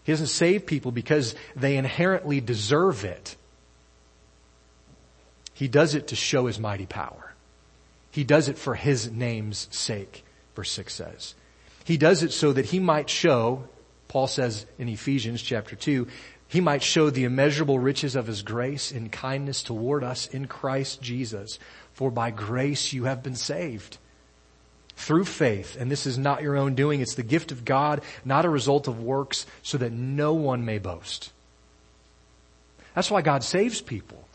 He 0.06 0.12
doesn't 0.12 0.28
save 0.28 0.66
people 0.66 0.92
because 0.92 1.34
they 1.56 1.76
inherently 1.76 2.40
deserve 2.40 3.04
it. 3.04 3.34
He 5.52 5.66
does 5.66 5.96
it 5.96 6.06
to 6.08 6.16
show 6.16 6.46
his 6.46 6.60
mighty 6.60 6.86
power. 6.86 7.34
He 8.12 8.22
does 8.22 8.48
it 8.48 8.56
for 8.56 8.76
his 8.76 9.10
name's 9.10 9.66
sake, 9.72 10.24
verse 10.54 10.70
6 10.70 10.94
says. 10.94 11.34
He 11.82 11.96
does 11.96 12.22
it 12.22 12.32
so 12.32 12.52
that 12.52 12.66
he 12.66 12.78
might 12.78 13.10
show, 13.10 13.64
Paul 14.06 14.28
says 14.28 14.64
in 14.78 14.88
Ephesians 14.88 15.42
chapter 15.42 15.74
2, 15.74 16.06
he 16.46 16.60
might 16.60 16.84
show 16.84 17.10
the 17.10 17.24
immeasurable 17.24 17.80
riches 17.80 18.14
of 18.14 18.28
his 18.28 18.42
grace 18.42 18.92
and 18.92 19.10
kindness 19.10 19.64
toward 19.64 20.04
us 20.04 20.28
in 20.28 20.46
Christ 20.46 21.02
Jesus. 21.02 21.58
For 21.94 22.12
by 22.12 22.30
grace 22.30 22.92
you 22.92 23.04
have 23.04 23.24
been 23.24 23.34
saved. 23.34 23.98
Through 24.96 25.26
faith, 25.26 25.76
and 25.78 25.90
this 25.90 26.06
is 26.06 26.16
not 26.18 26.42
your 26.42 26.56
own 26.56 26.74
doing, 26.74 27.00
it's 27.00 27.14
the 27.14 27.22
gift 27.22 27.52
of 27.52 27.64
God, 27.64 28.00
not 28.24 28.44
a 28.44 28.50
result 28.50 28.88
of 28.88 29.02
works, 29.02 29.46
so 29.62 29.78
that 29.78 29.92
no 29.92 30.34
one 30.34 30.64
may 30.64 30.78
boast. 30.78 31.32
That's 32.94 33.10
why 33.10 33.20
God 33.20 33.44
saves 33.44 33.80
people. 33.80 34.26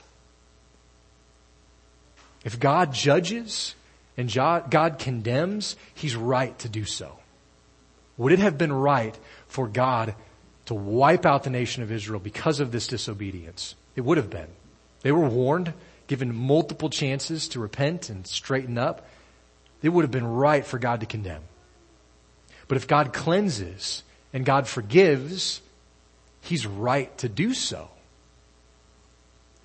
If 2.44 2.60
God 2.60 2.94
judges 2.94 3.76
and 4.18 4.32
God 4.32 4.98
condemns, 5.00 5.76
He's 5.96 6.16
right 6.16 6.58
to 6.60 6.70
do 6.70 6.86
so. 6.86 7.18
Would 8.18 8.34
it 8.34 8.40
have 8.40 8.58
been 8.58 8.74
right 8.74 9.18
for 9.48 9.68
God 9.68 10.14
to 10.66 10.76
wipe 10.76 11.26
out 11.26 11.44
the 11.44 11.50
nation 11.50 11.82
of 11.82 11.92
Israel 11.92 12.20
because 12.20 12.60
of 12.60 12.72
this 12.72 12.86
disobedience? 12.86 13.74
It 13.96 14.02
would 14.02 14.18
have 14.18 14.30
been. 14.30 14.48
They 15.02 15.12
were 15.12 15.28
warned, 15.28 15.74
given 16.06 16.36
multiple 16.36 16.90
chances 16.90 17.48
to 17.50 17.60
repent 17.60 18.10
and 18.10 18.28
straighten 18.28 18.78
up. 18.78 19.08
It 19.82 19.90
would 19.90 20.04
have 20.04 20.12
been 20.12 20.28
right 20.28 20.66
for 20.66 20.80
God 20.80 21.00
to 21.00 21.06
condemn. 21.06 21.44
But 22.68 22.78
if 22.78 22.88
God 22.88 23.14
cleanses 23.14 24.04
and 24.34 24.46
God 24.46 24.68
forgives, 24.68 25.62
He's 26.42 26.66
right 26.66 27.16
to 27.20 27.30
do 27.30 27.54
so. 27.54 27.90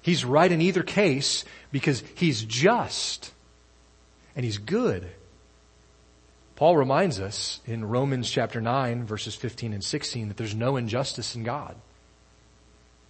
He's 0.07 0.24
right 0.24 0.52
in 0.52 0.61
either 0.61 0.85
case 0.85 1.44
because 1.72 2.05
he's 2.14 2.44
just 2.44 3.33
and 4.37 4.44
he's 4.44 4.59
good. 4.59 5.09
Paul 6.55 6.76
reminds 6.76 7.18
us 7.18 7.61
in 7.66 7.85
Romans 7.85 8.31
chapter 8.31 8.61
9 8.61 9.05
verses 9.05 9.35
15 9.35 9.72
and 9.72 9.83
16 9.83 10.29
that 10.29 10.37
there's 10.37 10.55
no 10.55 10.76
injustice 10.76 11.35
in 11.35 11.42
God. 11.42 11.74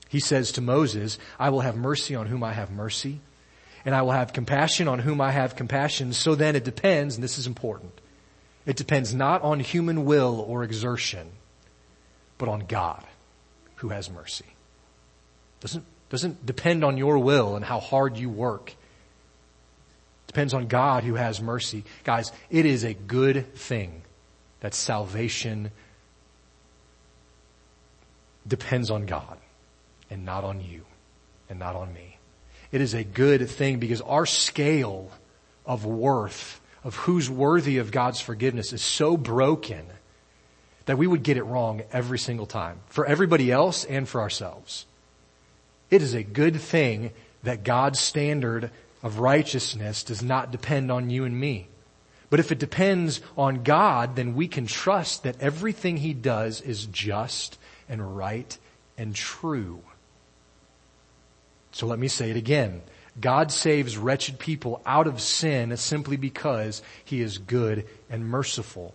He 0.08 0.20
says 0.20 0.52
to 0.52 0.62
Moses, 0.62 1.18
I 1.38 1.50
will 1.50 1.60
have 1.60 1.76
mercy 1.76 2.14
on 2.14 2.28
whom 2.28 2.42
I 2.42 2.54
have 2.54 2.70
mercy 2.70 3.20
and 3.86 3.94
I 3.94 4.02
will 4.02 4.12
have 4.12 4.34
compassion 4.34 4.88
on 4.88 4.98
whom 4.98 5.20
I 5.22 5.30
have 5.30 5.56
compassion. 5.56 6.12
So 6.12 6.34
then 6.34 6.56
it 6.56 6.64
depends, 6.64 7.14
and 7.14 7.24
this 7.24 7.38
is 7.38 7.46
important, 7.46 7.92
it 8.66 8.76
depends 8.76 9.14
not 9.14 9.40
on 9.42 9.60
human 9.60 10.04
will 10.04 10.44
or 10.46 10.62
exertion, 10.64 11.28
but 12.36 12.48
on 12.48 12.66
God 12.66 13.02
who 13.76 13.88
has 13.88 14.10
mercy. 14.10 14.44
Doesn't 15.60 15.84
doesn't 16.08 16.46
depend 16.46 16.84
on 16.84 16.96
your 16.96 17.18
will 17.18 17.56
and 17.56 17.64
how 17.64 17.80
hard 17.80 18.16
you 18.16 18.30
work. 18.30 18.74
Depends 20.26 20.54
on 20.54 20.66
God 20.66 21.04
who 21.04 21.14
has 21.14 21.40
mercy. 21.40 21.84
Guys, 22.04 22.32
it 22.50 22.64
is 22.64 22.84
a 22.84 22.94
good 22.94 23.54
thing 23.54 24.02
that 24.60 24.74
salvation 24.74 25.70
depends 28.46 28.90
on 28.90 29.06
God 29.06 29.38
and 30.10 30.24
not 30.24 30.44
on 30.44 30.60
you 30.60 30.84
and 31.48 31.58
not 31.58 31.74
on 31.74 31.92
me. 31.92 32.18
It 32.72 32.80
is 32.80 32.94
a 32.94 33.04
good 33.04 33.48
thing 33.48 33.78
because 33.78 34.00
our 34.00 34.26
scale 34.26 35.10
of 35.64 35.84
worth, 35.84 36.60
of 36.84 36.96
who's 36.96 37.30
worthy 37.30 37.78
of 37.78 37.90
God's 37.90 38.20
forgiveness 38.20 38.72
is 38.72 38.82
so 38.82 39.16
broken 39.16 39.86
that 40.86 40.98
we 40.98 41.06
would 41.06 41.22
get 41.22 41.36
it 41.36 41.42
wrong 41.42 41.82
every 41.92 42.18
single 42.18 42.46
time 42.46 42.80
for 42.86 43.06
everybody 43.06 43.50
else 43.50 43.84
and 43.84 44.08
for 44.08 44.20
ourselves. 44.20 44.86
It 45.90 46.02
is 46.02 46.14
a 46.14 46.22
good 46.22 46.60
thing 46.60 47.12
that 47.42 47.64
God's 47.64 48.00
standard 48.00 48.70
of 49.02 49.18
righteousness 49.18 50.02
does 50.02 50.22
not 50.22 50.50
depend 50.50 50.90
on 50.90 51.10
you 51.10 51.24
and 51.24 51.38
me. 51.38 51.68
But 52.28 52.40
if 52.40 52.50
it 52.50 52.58
depends 52.58 53.20
on 53.36 53.62
God, 53.62 54.16
then 54.16 54.34
we 54.34 54.48
can 54.48 54.66
trust 54.66 55.22
that 55.22 55.40
everything 55.40 55.96
He 55.96 56.12
does 56.12 56.60
is 56.60 56.86
just 56.86 57.56
and 57.88 58.16
right 58.16 58.56
and 58.98 59.14
true. 59.14 59.80
So 61.76 61.86
let 61.86 61.98
me 61.98 62.08
say 62.08 62.30
it 62.30 62.38
again. 62.38 62.80
God 63.20 63.52
saves 63.52 63.98
wretched 63.98 64.38
people 64.38 64.80
out 64.86 65.06
of 65.06 65.20
sin 65.20 65.76
simply 65.76 66.16
because 66.16 66.80
He 67.04 67.20
is 67.20 67.36
good 67.36 67.84
and 68.08 68.26
merciful. 68.26 68.94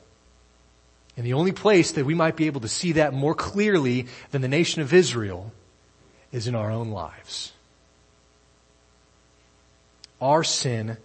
And 1.15 1.23
the 1.23 1.33
only 1.33 1.51
place 1.51 1.91
that 1.91 2.07
we 2.07 2.15
might 2.15 2.35
be 2.35 2.47
able 2.47 2.61
to 2.61 2.67
see 2.67 2.93
that 2.93 3.13
more 3.13 3.35
clearly 3.35 4.07
than 4.31 4.41
the 4.41 4.47
nation 4.47 4.81
of 4.81 4.93
Israel 4.93 5.51
is 6.31 6.47
in 6.47 6.55
our 6.55 6.71
own 6.71 6.89
lives. 6.89 7.51
Our 10.19 10.43
sin, 10.43 10.97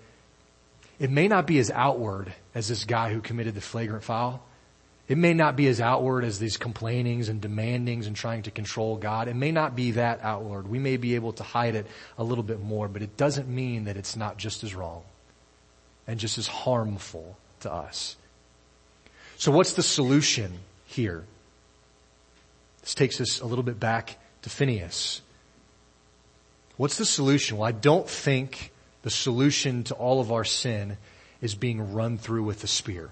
it 0.99 1.11
may 1.11 1.29
not 1.29 1.47
be 1.47 1.59
as 1.59 1.71
outward 1.71 2.33
as 2.55 2.69
this 2.69 2.87
guy 2.87 3.13
who 3.13 3.21
committed 3.21 3.55
the 3.55 3.61
flagrant 3.61 4.03
foul. 4.03 4.43
It 5.09 5.19
may 5.19 5.35
not 5.35 5.55
be 5.55 5.69
as 5.69 5.81
outward 5.81 6.25
as 6.25 6.41
these 6.41 6.57
complainings 6.57 7.29
and 7.29 7.41
demandings 7.41 8.07
and 8.07 8.17
trying 8.17 8.43
to 8.43 8.51
control 8.51 8.97
God. 8.97 9.29
It 9.29 9.37
may 9.37 9.53
not 9.53 9.77
be 9.77 9.93
that 9.93 10.21
outward. 10.23 10.67
We 10.67 10.81
may 10.81 10.97
be 10.97 11.15
able 11.15 11.33
to 11.35 11.45
hide 11.45 11.77
it 11.77 11.87
a 12.19 12.25
little 12.25 12.43
bit 12.43 12.61
more, 12.61 12.89
but 12.89 13.03
it 13.03 13.17
doesn't 13.17 13.49
mean 13.49 13.85
that 13.85 13.97
it's 13.97 14.17
not 14.17 14.37
just 14.37 14.65
as 14.65 14.75
wrong 14.75 15.03
and 16.09 16.19
just 16.19 16.39
as 16.39 16.49
harmful 16.49 17.37
to 17.61 17.73
us. 17.73 18.17
So 19.37 19.53
what's 19.53 19.75
the 19.75 19.83
solution 19.83 20.59
here? 20.87 21.25
This 22.81 22.95
takes 22.95 23.21
us 23.21 23.41
a 23.41 23.47
little 23.47 23.65
bit 23.65 23.79
back 23.79 24.19
to 24.43 24.51
Phinehas. 24.51 25.21
What's 26.77 26.99
the 26.99 27.05
solution? 27.05 27.59
Well, 27.59 27.69
I 27.69 27.73
don't 27.73 28.09
think 28.09 28.73
the 29.03 29.11
solution 29.11 29.85
to 29.85 29.95
all 29.95 30.21
of 30.21 30.33
our 30.33 30.45
sin 30.45 30.97
is 31.41 31.55
being 31.55 31.93
run 31.93 32.19
through 32.19 32.43
with 32.43 32.65
a 32.65 32.67
spear. 32.67 33.11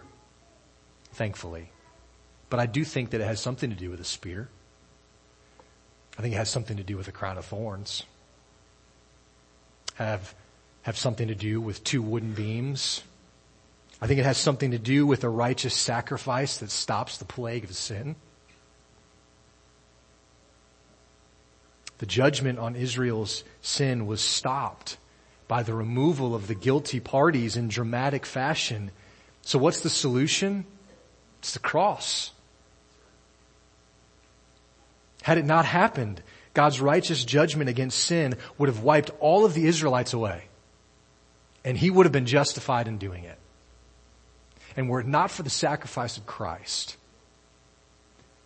Thankfully. 1.12 1.70
But 2.50 2.61
I 2.61 2.66
do 2.66 2.85
think 2.85 3.11
that 3.11 3.20
it 3.20 3.26
has 3.26 3.40
something 3.40 3.70
to 3.70 3.76
do 3.76 3.90
with 3.90 4.00
a 4.00 4.04
spear. 4.04 4.48
I 6.18 6.22
think 6.22 6.35
it 6.35 6.38
has 6.38 6.50
something 6.50 6.76
to 6.76 6.85
do 6.85 6.96
with 6.96 7.09
a 7.09 7.12
crown 7.12 7.38
of 7.38 7.44
thorns. 7.44 8.04
Have, 9.96 10.35
have 10.83 10.96
something 10.96 11.28
to 11.28 11.35
do 11.35 11.61
with 11.61 11.83
two 11.83 12.02
wooden 12.02 12.33
beams. 12.33 13.02
I 14.00 14.07
think 14.07 14.20
it 14.20 14.24
has 14.24 14.38
something 14.38 14.72
to 14.72 14.78
do 14.78 15.07
with 15.07 15.24
a 15.24 15.28
righteous 15.28 15.74
sacrifice 15.74 16.59
that 16.59 16.70
stops 16.70 17.18
the 17.18 17.24
plague 17.24 17.64
of 17.64 17.74
sin. 17.74 18.16
The 21.98 22.07
judgment 22.07 22.59
on 22.59 22.76
Israel's 22.76 23.44
sin 23.62 24.07
was 24.07 24.20
stopped 24.20 24.98
by 25.48 25.62
the 25.62 25.74
removal 25.74 26.35
of 26.35 26.48
the 26.48 26.54
guilty 26.54 27.00
parties 27.00 27.57
in 27.57 27.68
dramatic 27.68 28.26
fashion. 28.26 28.90
So 29.42 29.59
what's 29.59 29.80
the 29.80 29.90
solution? 29.90 30.66
It's 31.38 31.52
the 31.52 31.61
cross. 31.61 32.33
Had 35.25 35.39
it 35.39 35.47
not 35.47 35.65
happened, 35.65 36.21
God's 36.53 36.83
righteous 36.83 37.25
judgment 37.25 37.71
against 37.71 37.99
sin 37.99 38.35
would 38.59 38.69
have 38.69 38.81
wiped 38.81 39.11
all 39.21 39.47
of 39.47 39.55
the 39.55 39.67
Israelites 39.67 40.13
away. 40.13 40.45
And 41.65 41.79
he 41.79 41.89
would 41.89 42.05
have 42.05 42.13
been 42.13 42.27
justified 42.27 42.89
in 42.89 42.99
doing 42.99 43.25
it. 43.25 43.39
And 44.77 44.91
were 44.91 45.01
it 45.01 45.07
not 45.07 45.31
for 45.31 45.43
the 45.43 45.49
sacrifice 45.49 46.19
of 46.19 46.27
Christ, 46.27 46.99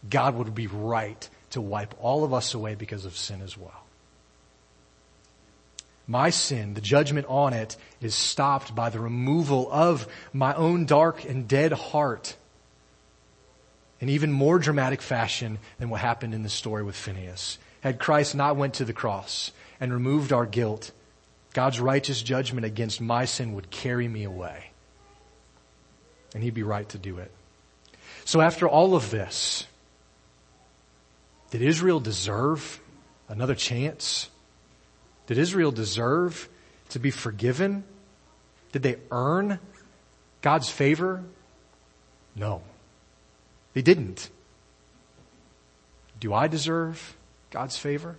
God 0.08 0.36
would 0.36 0.54
be 0.54 0.68
right 0.68 1.28
to 1.50 1.60
wipe 1.60 1.96
all 2.00 2.22
of 2.22 2.32
us 2.32 2.54
away 2.54 2.76
because 2.76 3.04
of 3.04 3.16
sin 3.16 3.42
as 3.42 3.58
well. 3.58 3.82
My 6.06 6.30
sin, 6.30 6.74
the 6.74 6.80
judgment 6.80 7.26
on 7.28 7.54
it, 7.54 7.76
is 8.00 8.14
stopped 8.14 8.72
by 8.72 8.88
the 8.90 9.00
removal 9.00 9.68
of 9.72 10.06
my 10.32 10.54
own 10.54 10.86
dark 10.86 11.24
and 11.24 11.48
dead 11.48 11.72
heart 11.72 12.36
in 14.00 14.08
even 14.08 14.30
more 14.30 14.58
dramatic 14.58 15.02
fashion 15.02 15.58
than 15.78 15.90
what 15.90 16.00
happened 16.00 16.34
in 16.34 16.42
the 16.42 16.48
story 16.48 16.82
with 16.82 16.96
Phinehas. 16.96 17.58
Had 17.80 17.98
Christ 17.98 18.34
not 18.34 18.56
went 18.56 18.74
to 18.74 18.84
the 18.84 18.92
cross 18.92 19.52
and 19.80 19.92
removed 19.92 20.32
our 20.32 20.46
guilt, 20.46 20.90
God's 21.52 21.80
righteous 21.80 22.22
judgment 22.22 22.66
against 22.66 23.00
my 23.00 23.24
sin 23.24 23.54
would 23.54 23.70
carry 23.70 24.06
me 24.06 24.24
away. 24.24 24.70
And 26.34 26.42
he'd 26.42 26.54
be 26.54 26.62
right 26.62 26.88
to 26.90 26.98
do 26.98 27.18
it. 27.18 27.30
So 28.24 28.40
after 28.40 28.68
all 28.68 28.94
of 28.94 29.10
this, 29.10 29.66
did 31.50 31.62
Israel 31.62 31.98
deserve 31.98 32.80
another 33.28 33.54
chance? 33.54 34.28
Did 35.26 35.38
Israel 35.38 35.72
deserve 35.72 36.48
to 36.90 36.98
be 36.98 37.10
forgiven? 37.10 37.84
Did 38.72 38.82
they 38.82 38.96
earn 39.10 39.58
God's 40.42 40.68
favor? 40.68 41.22
No. 42.36 42.62
They 43.74 43.82
didn't. 43.82 44.30
Do 46.20 46.34
I 46.34 46.48
deserve 46.48 47.16
God's 47.50 47.76
favor? 47.76 48.16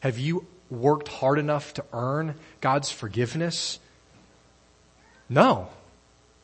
Have 0.00 0.18
you 0.18 0.46
worked 0.70 1.08
hard 1.08 1.38
enough 1.38 1.74
to 1.74 1.84
earn 1.92 2.34
God's 2.60 2.90
forgiveness? 2.90 3.78
No. 5.28 5.68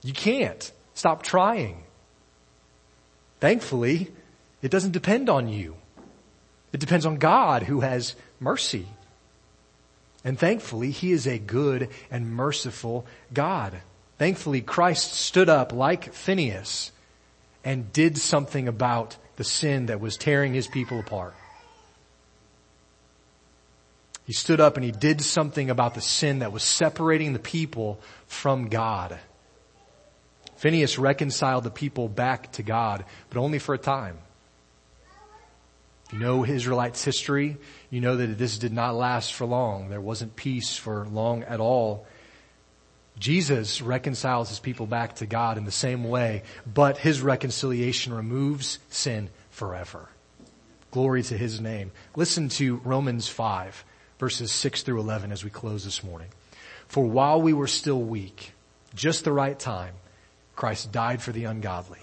You 0.02 0.12
can't. 0.12 0.70
Stop 0.94 1.22
trying. 1.22 1.82
Thankfully, 3.40 4.10
it 4.62 4.70
doesn't 4.70 4.92
depend 4.92 5.28
on 5.28 5.48
you. 5.48 5.76
It 6.72 6.80
depends 6.80 7.06
on 7.06 7.16
God 7.16 7.62
who 7.62 7.80
has 7.80 8.14
mercy. 8.40 8.86
And 10.24 10.38
thankfully, 10.38 10.90
He 10.90 11.12
is 11.12 11.26
a 11.26 11.38
good 11.38 11.88
and 12.10 12.30
merciful 12.30 13.06
God. 13.32 13.80
Thankfully, 14.18 14.60
Christ 14.60 15.14
stood 15.14 15.48
up 15.48 15.72
like 15.72 16.12
Phinehas 16.12 16.90
and 17.64 17.92
did 17.92 18.18
something 18.18 18.68
about 18.68 19.16
the 19.36 19.44
sin 19.44 19.86
that 19.86 20.00
was 20.00 20.16
tearing 20.16 20.54
his 20.54 20.66
people 20.66 21.00
apart. 21.00 21.34
He 24.24 24.32
stood 24.32 24.60
up 24.60 24.76
and 24.76 24.84
he 24.84 24.92
did 24.92 25.22
something 25.22 25.70
about 25.70 25.94
the 25.94 26.02
sin 26.02 26.40
that 26.40 26.52
was 26.52 26.62
separating 26.62 27.32
the 27.32 27.38
people 27.38 27.98
from 28.26 28.68
God. 28.68 29.18
Phinehas 30.56 30.98
reconciled 30.98 31.64
the 31.64 31.70
people 31.70 32.08
back 32.08 32.52
to 32.52 32.62
God, 32.62 33.04
but 33.30 33.38
only 33.38 33.58
for 33.58 33.74
a 33.74 33.78
time. 33.78 34.18
You 36.12 36.18
know 36.18 36.44
Israelites' 36.44 37.04
history, 37.04 37.58
you 37.90 38.00
know 38.00 38.16
that 38.16 38.38
this 38.38 38.58
did 38.58 38.72
not 38.72 38.94
last 38.94 39.34
for 39.34 39.46
long. 39.46 39.88
There 39.88 40.00
wasn't 40.00 40.36
peace 40.36 40.76
for 40.76 41.06
long 41.06 41.42
at 41.44 41.60
all. 41.60 42.06
Jesus 43.18 43.82
reconciles 43.82 44.48
his 44.48 44.60
people 44.60 44.86
back 44.86 45.16
to 45.16 45.26
God 45.26 45.58
in 45.58 45.64
the 45.64 45.70
same 45.70 46.04
way, 46.04 46.42
but 46.66 46.98
his 46.98 47.20
reconciliation 47.20 48.12
removes 48.12 48.78
sin 48.88 49.30
forever. 49.50 50.08
Glory 50.90 51.22
to 51.24 51.36
his 51.36 51.60
name. 51.60 51.90
Listen 52.14 52.48
to 52.50 52.76
Romans 52.84 53.28
5 53.28 53.84
verses 54.18 54.50
6 54.52 54.82
through 54.82 55.00
11 55.00 55.32
as 55.32 55.44
we 55.44 55.50
close 55.50 55.84
this 55.84 56.02
morning. 56.02 56.28
For 56.88 57.04
while 57.04 57.40
we 57.40 57.52
were 57.52 57.66
still 57.66 58.00
weak, 58.00 58.52
just 58.94 59.24
the 59.24 59.32
right 59.32 59.58
time, 59.58 59.94
Christ 60.56 60.90
died 60.90 61.22
for 61.22 61.32
the 61.32 61.44
ungodly. 61.44 62.00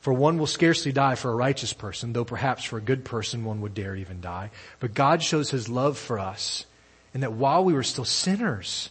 For 0.00 0.12
one 0.12 0.38
will 0.38 0.48
scarcely 0.48 0.90
die 0.90 1.14
for 1.14 1.30
a 1.30 1.36
righteous 1.36 1.72
person, 1.72 2.12
though 2.12 2.24
perhaps 2.24 2.64
for 2.64 2.76
a 2.76 2.82
good 2.82 3.04
person 3.04 3.44
one 3.44 3.60
would 3.60 3.74
dare 3.74 3.94
even 3.94 4.20
die. 4.20 4.50
But 4.80 4.94
God 4.94 5.22
shows 5.22 5.50
his 5.50 5.68
love 5.68 5.96
for 5.96 6.18
us 6.18 6.66
in 7.14 7.20
that 7.20 7.34
while 7.34 7.64
we 7.64 7.72
were 7.72 7.84
still 7.84 8.04
sinners, 8.04 8.90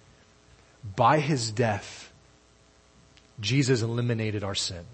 By 0.83 1.19
his 1.19 1.51
death, 1.51 2.11
Jesus 3.39 3.81
eliminated 3.81 4.43
our 4.43 4.55
sin. 4.55 4.85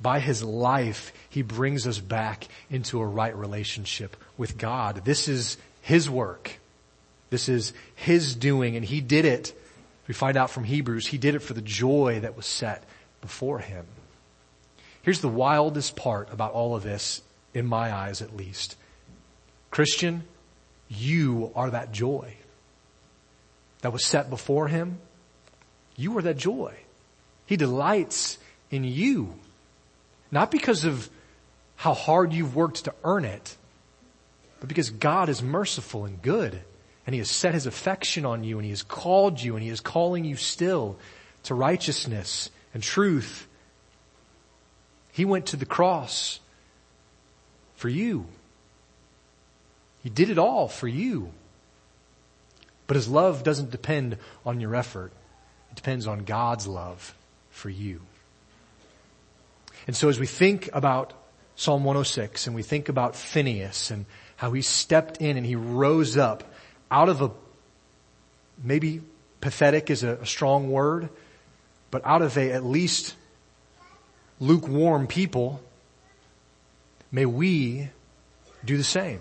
By 0.00 0.18
his 0.18 0.42
life, 0.42 1.12
he 1.30 1.42
brings 1.42 1.86
us 1.86 1.98
back 1.98 2.48
into 2.70 3.00
a 3.00 3.06
right 3.06 3.36
relationship 3.36 4.16
with 4.36 4.58
God. 4.58 5.04
This 5.04 5.28
is 5.28 5.58
his 5.80 6.10
work. 6.10 6.58
This 7.30 7.48
is 7.48 7.72
his 7.94 8.34
doing, 8.34 8.76
and 8.76 8.84
he 8.84 9.00
did 9.00 9.24
it. 9.24 9.58
We 10.08 10.14
find 10.14 10.36
out 10.36 10.50
from 10.50 10.64
Hebrews, 10.64 11.06
he 11.06 11.18
did 11.18 11.36
it 11.36 11.38
for 11.38 11.54
the 11.54 11.62
joy 11.62 12.20
that 12.20 12.36
was 12.36 12.46
set 12.46 12.82
before 13.20 13.60
him. 13.60 13.86
Here's 15.02 15.20
the 15.20 15.28
wildest 15.28 15.94
part 15.94 16.32
about 16.32 16.52
all 16.52 16.74
of 16.74 16.82
this, 16.82 17.22
in 17.54 17.66
my 17.66 17.92
eyes 17.92 18.22
at 18.22 18.36
least. 18.36 18.76
Christian, 19.70 20.24
you 20.88 21.52
are 21.54 21.70
that 21.70 21.92
joy 21.92 22.34
that 23.82 23.92
was 23.92 24.04
set 24.04 24.30
before 24.30 24.68
him. 24.68 24.98
You 25.96 26.16
are 26.16 26.22
that 26.22 26.38
joy. 26.38 26.74
He 27.46 27.56
delights 27.56 28.38
in 28.70 28.84
you. 28.84 29.34
Not 30.30 30.50
because 30.50 30.84
of 30.84 31.10
how 31.76 31.92
hard 31.92 32.32
you've 32.32 32.56
worked 32.56 32.84
to 32.84 32.94
earn 33.04 33.24
it, 33.24 33.56
but 34.60 34.68
because 34.68 34.90
God 34.90 35.28
is 35.28 35.42
merciful 35.42 36.06
and 36.06 36.22
good 36.22 36.58
and 37.06 37.14
he 37.14 37.18
has 37.18 37.30
set 37.30 37.52
his 37.52 37.66
affection 37.66 38.24
on 38.24 38.44
you 38.44 38.58
and 38.58 38.64
he 38.64 38.70
has 38.70 38.82
called 38.82 39.40
you 39.40 39.56
and 39.56 39.62
he 39.62 39.68
is 39.68 39.80
calling 39.80 40.24
you 40.24 40.36
still 40.36 40.96
to 41.44 41.54
righteousness 41.54 42.50
and 42.72 42.82
truth. 42.82 43.46
He 45.12 45.24
went 45.24 45.46
to 45.46 45.56
the 45.56 45.66
cross 45.66 46.38
for 47.74 47.88
you. 47.88 48.26
He 50.02 50.10
did 50.10 50.30
it 50.30 50.38
all 50.38 50.68
for 50.68 50.88
you. 50.88 51.32
But 52.92 52.96
his 52.96 53.08
love 53.08 53.42
doesn't 53.42 53.70
depend 53.70 54.18
on 54.44 54.60
your 54.60 54.74
effort. 54.74 55.12
It 55.70 55.76
depends 55.76 56.06
on 56.06 56.24
God's 56.24 56.66
love 56.66 57.14
for 57.48 57.70
you. 57.70 58.02
And 59.86 59.96
so 59.96 60.10
as 60.10 60.20
we 60.20 60.26
think 60.26 60.68
about 60.74 61.14
Psalm 61.56 61.84
106 61.84 62.46
and 62.46 62.54
we 62.54 62.62
think 62.62 62.90
about 62.90 63.16
Phinehas 63.16 63.90
and 63.90 64.04
how 64.36 64.52
he 64.52 64.60
stepped 64.60 65.22
in 65.22 65.38
and 65.38 65.46
he 65.46 65.56
rose 65.56 66.18
up 66.18 66.44
out 66.90 67.08
of 67.08 67.22
a, 67.22 67.30
maybe 68.62 69.00
pathetic 69.40 69.88
is 69.88 70.02
a, 70.02 70.16
a 70.16 70.26
strong 70.26 70.70
word, 70.70 71.08
but 71.90 72.04
out 72.04 72.20
of 72.20 72.36
a 72.36 72.52
at 72.52 72.62
least 72.62 73.14
lukewarm 74.38 75.06
people, 75.06 75.62
may 77.10 77.24
we 77.24 77.88
do 78.62 78.76
the 78.76 78.84
same. 78.84 79.20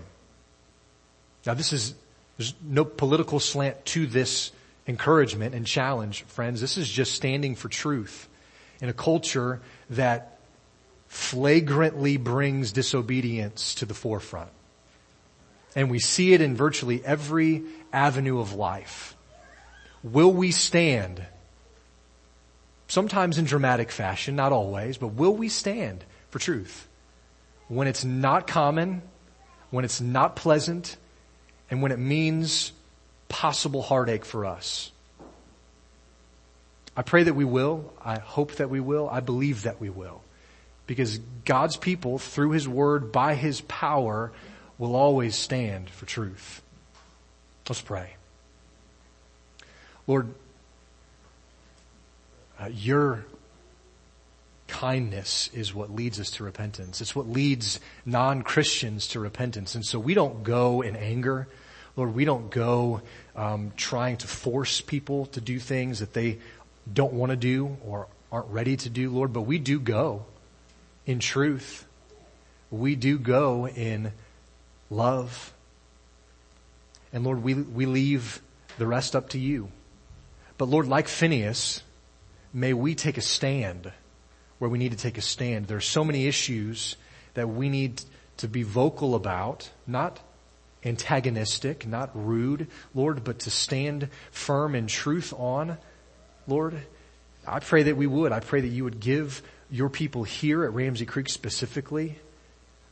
Now 1.45 1.53
this 1.53 1.71
is, 1.71 1.95
there's 2.41 2.55
no 2.63 2.83
political 2.83 3.39
slant 3.39 3.85
to 3.85 4.07
this 4.07 4.51
encouragement 4.87 5.53
and 5.53 5.63
challenge, 5.63 6.23
friends. 6.23 6.59
This 6.59 6.75
is 6.75 6.89
just 6.89 7.13
standing 7.13 7.53
for 7.53 7.69
truth 7.69 8.27
in 8.81 8.89
a 8.89 8.93
culture 8.93 9.61
that 9.91 10.39
flagrantly 11.07 12.17
brings 12.17 12.71
disobedience 12.71 13.75
to 13.75 13.85
the 13.85 13.93
forefront. 13.93 14.49
And 15.75 15.91
we 15.91 15.99
see 15.99 16.33
it 16.33 16.41
in 16.41 16.55
virtually 16.55 17.05
every 17.05 17.63
avenue 17.93 18.39
of 18.39 18.53
life. 18.53 19.15
Will 20.01 20.33
we 20.33 20.49
stand? 20.49 21.23
Sometimes 22.87 23.37
in 23.37 23.45
dramatic 23.45 23.91
fashion, 23.91 24.35
not 24.35 24.51
always, 24.51 24.97
but 24.97 25.09
will 25.09 25.35
we 25.35 25.47
stand 25.47 26.03
for 26.31 26.39
truth? 26.39 26.87
When 27.67 27.87
it's 27.87 28.03
not 28.03 28.47
common, 28.47 29.03
when 29.69 29.85
it's 29.85 30.01
not 30.01 30.35
pleasant, 30.35 30.97
and 31.71 31.81
when 31.81 31.91
it 31.91 31.99
means 31.99 32.73
possible 33.29 33.81
heartache 33.81 34.25
for 34.25 34.45
us. 34.45 34.91
I 36.95 37.01
pray 37.01 37.23
that 37.23 37.33
we 37.33 37.45
will. 37.45 37.93
I 38.03 38.19
hope 38.19 38.55
that 38.55 38.69
we 38.69 38.81
will. 38.81 39.09
I 39.09 39.21
believe 39.21 39.63
that 39.63 39.79
we 39.79 39.89
will. 39.89 40.21
Because 40.85 41.19
God's 41.45 41.77
people, 41.77 42.19
through 42.19 42.51
His 42.51 42.67
Word, 42.67 43.13
by 43.13 43.35
His 43.35 43.61
power, 43.61 44.33
will 44.77 44.95
always 44.95 45.35
stand 45.35 45.89
for 45.89 46.05
truth. 46.05 46.61
Let's 47.69 47.81
pray. 47.81 48.15
Lord, 50.05 50.33
uh, 52.59 52.67
your 52.73 53.23
kindness 54.67 55.49
is 55.53 55.73
what 55.73 55.95
leads 55.95 56.19
us 56.19 56.31
to 56.31 56.43
repentance. 56.43 56.99
It's 56.99 57.15
what 57.15 57.29
leads 57.29 57.79
non-Christians 58.05 59.07
to 59.09 59.21
repentance. 59.21 59.75
And 59.75 59.85
so 59.85 59.99
we 59.99 60.13
don't 60.13 60.43
go 60.43 60.81
in 60.81 60.97
anger. 60.97 61.47
Lord, 61.95 62.15
we 62.15 62.25
don't 62.25 62.49
go 62.49 63.01
um, 63.35 63.73
trying 63.75 64.17
to 64.17 64.27
force 64.27 64.81
people 64.81 65.25
to 65.27 65.41
do 65.41 65.59
things 65.59 65.99
that 65.99 66.13
they 66.13 66.39
don't 66.91 67.13
want 67.13 67.31
to 67.31 67.35
do 67.35 67.77
or 67.85 68.07
aren't 68.31 68.47
ready 68.47 68.77
to 68.77 68.89
do, 68.89 69.09
Lord, 69.09 69.33
but 69.33 69.41
we 69.41 69.59
do 69.59 69.79
go 69.79 70.25
in 71.05 71.19
truth. 71.19 71.85
We 72.69 72.95
do 72.95 73.17
go 73.17 73.67
in 73.67 74.13
love. 74.89 75.53
And 77.11 77.23
Lord, 77.23 77.43
we, 77.43 77.53
we 77.55 77.85
leave 77.85 78.41
the 78.77 78.87
rest 78.87 79.15
up 79.15 79.29
to 79.29 79.39
you. 79.39 79.69
But 80.57 80.69
Lord, 80.69 80.87
like 80.87 81.07
Phinehas, 81.07 81.83
may 82.53 82.73
we 82.73 82.95
take 82.95 83.17
a 83.17 83.21
stand 83.21 83.91
where 84.59 84.69
we 84.69 84.77
need 84.77 84.91
to 84.91 84.97
take 84.97 85.17
a 85.17 85.21
stand. 85.21 85.67
There 85.67 85.77
are 85.77 85.81
so 85.81 86.05
many 86.05 86.27
issues 86.27 86.95
that 87.33 87.49
we 87.49 87.67
need 87.67 88.03
to 88.37 88.47
be 88.47 88.63
vocal 88.63 89.15
about, 89.15 89.69
not 89.85 90.19
antagonistic, 90.83 91.87
not 91.87 92.09
rude, 92.13 92.67
Lord, 92.93 93.23
but 93.23 93.39
to 93.39 93.51
stand 93.51 94.09
firm 94.31 94.75
in 94.75 94.87
truth 94.87 95.33
on, 95.37 95.77
Lord. 96.47 96.81
I 97.47 97.59
pray 97.59 97.83
that 97.83 97.97
we 97.97 98.07
would. 98.07 98.31
I 98.31 98.39
pray 98.39 98.61
that 98.61 98.67
you 98.67 98.83
would 98.83 98.99
give 98.99 99.41
your 99.69 99.89
people 99.89 100.23
here 100.23 100.63
at 100.63 100.73
Ramsey 100.73 101.05
Creek 101.05 101.29
specifically 101.29 102.17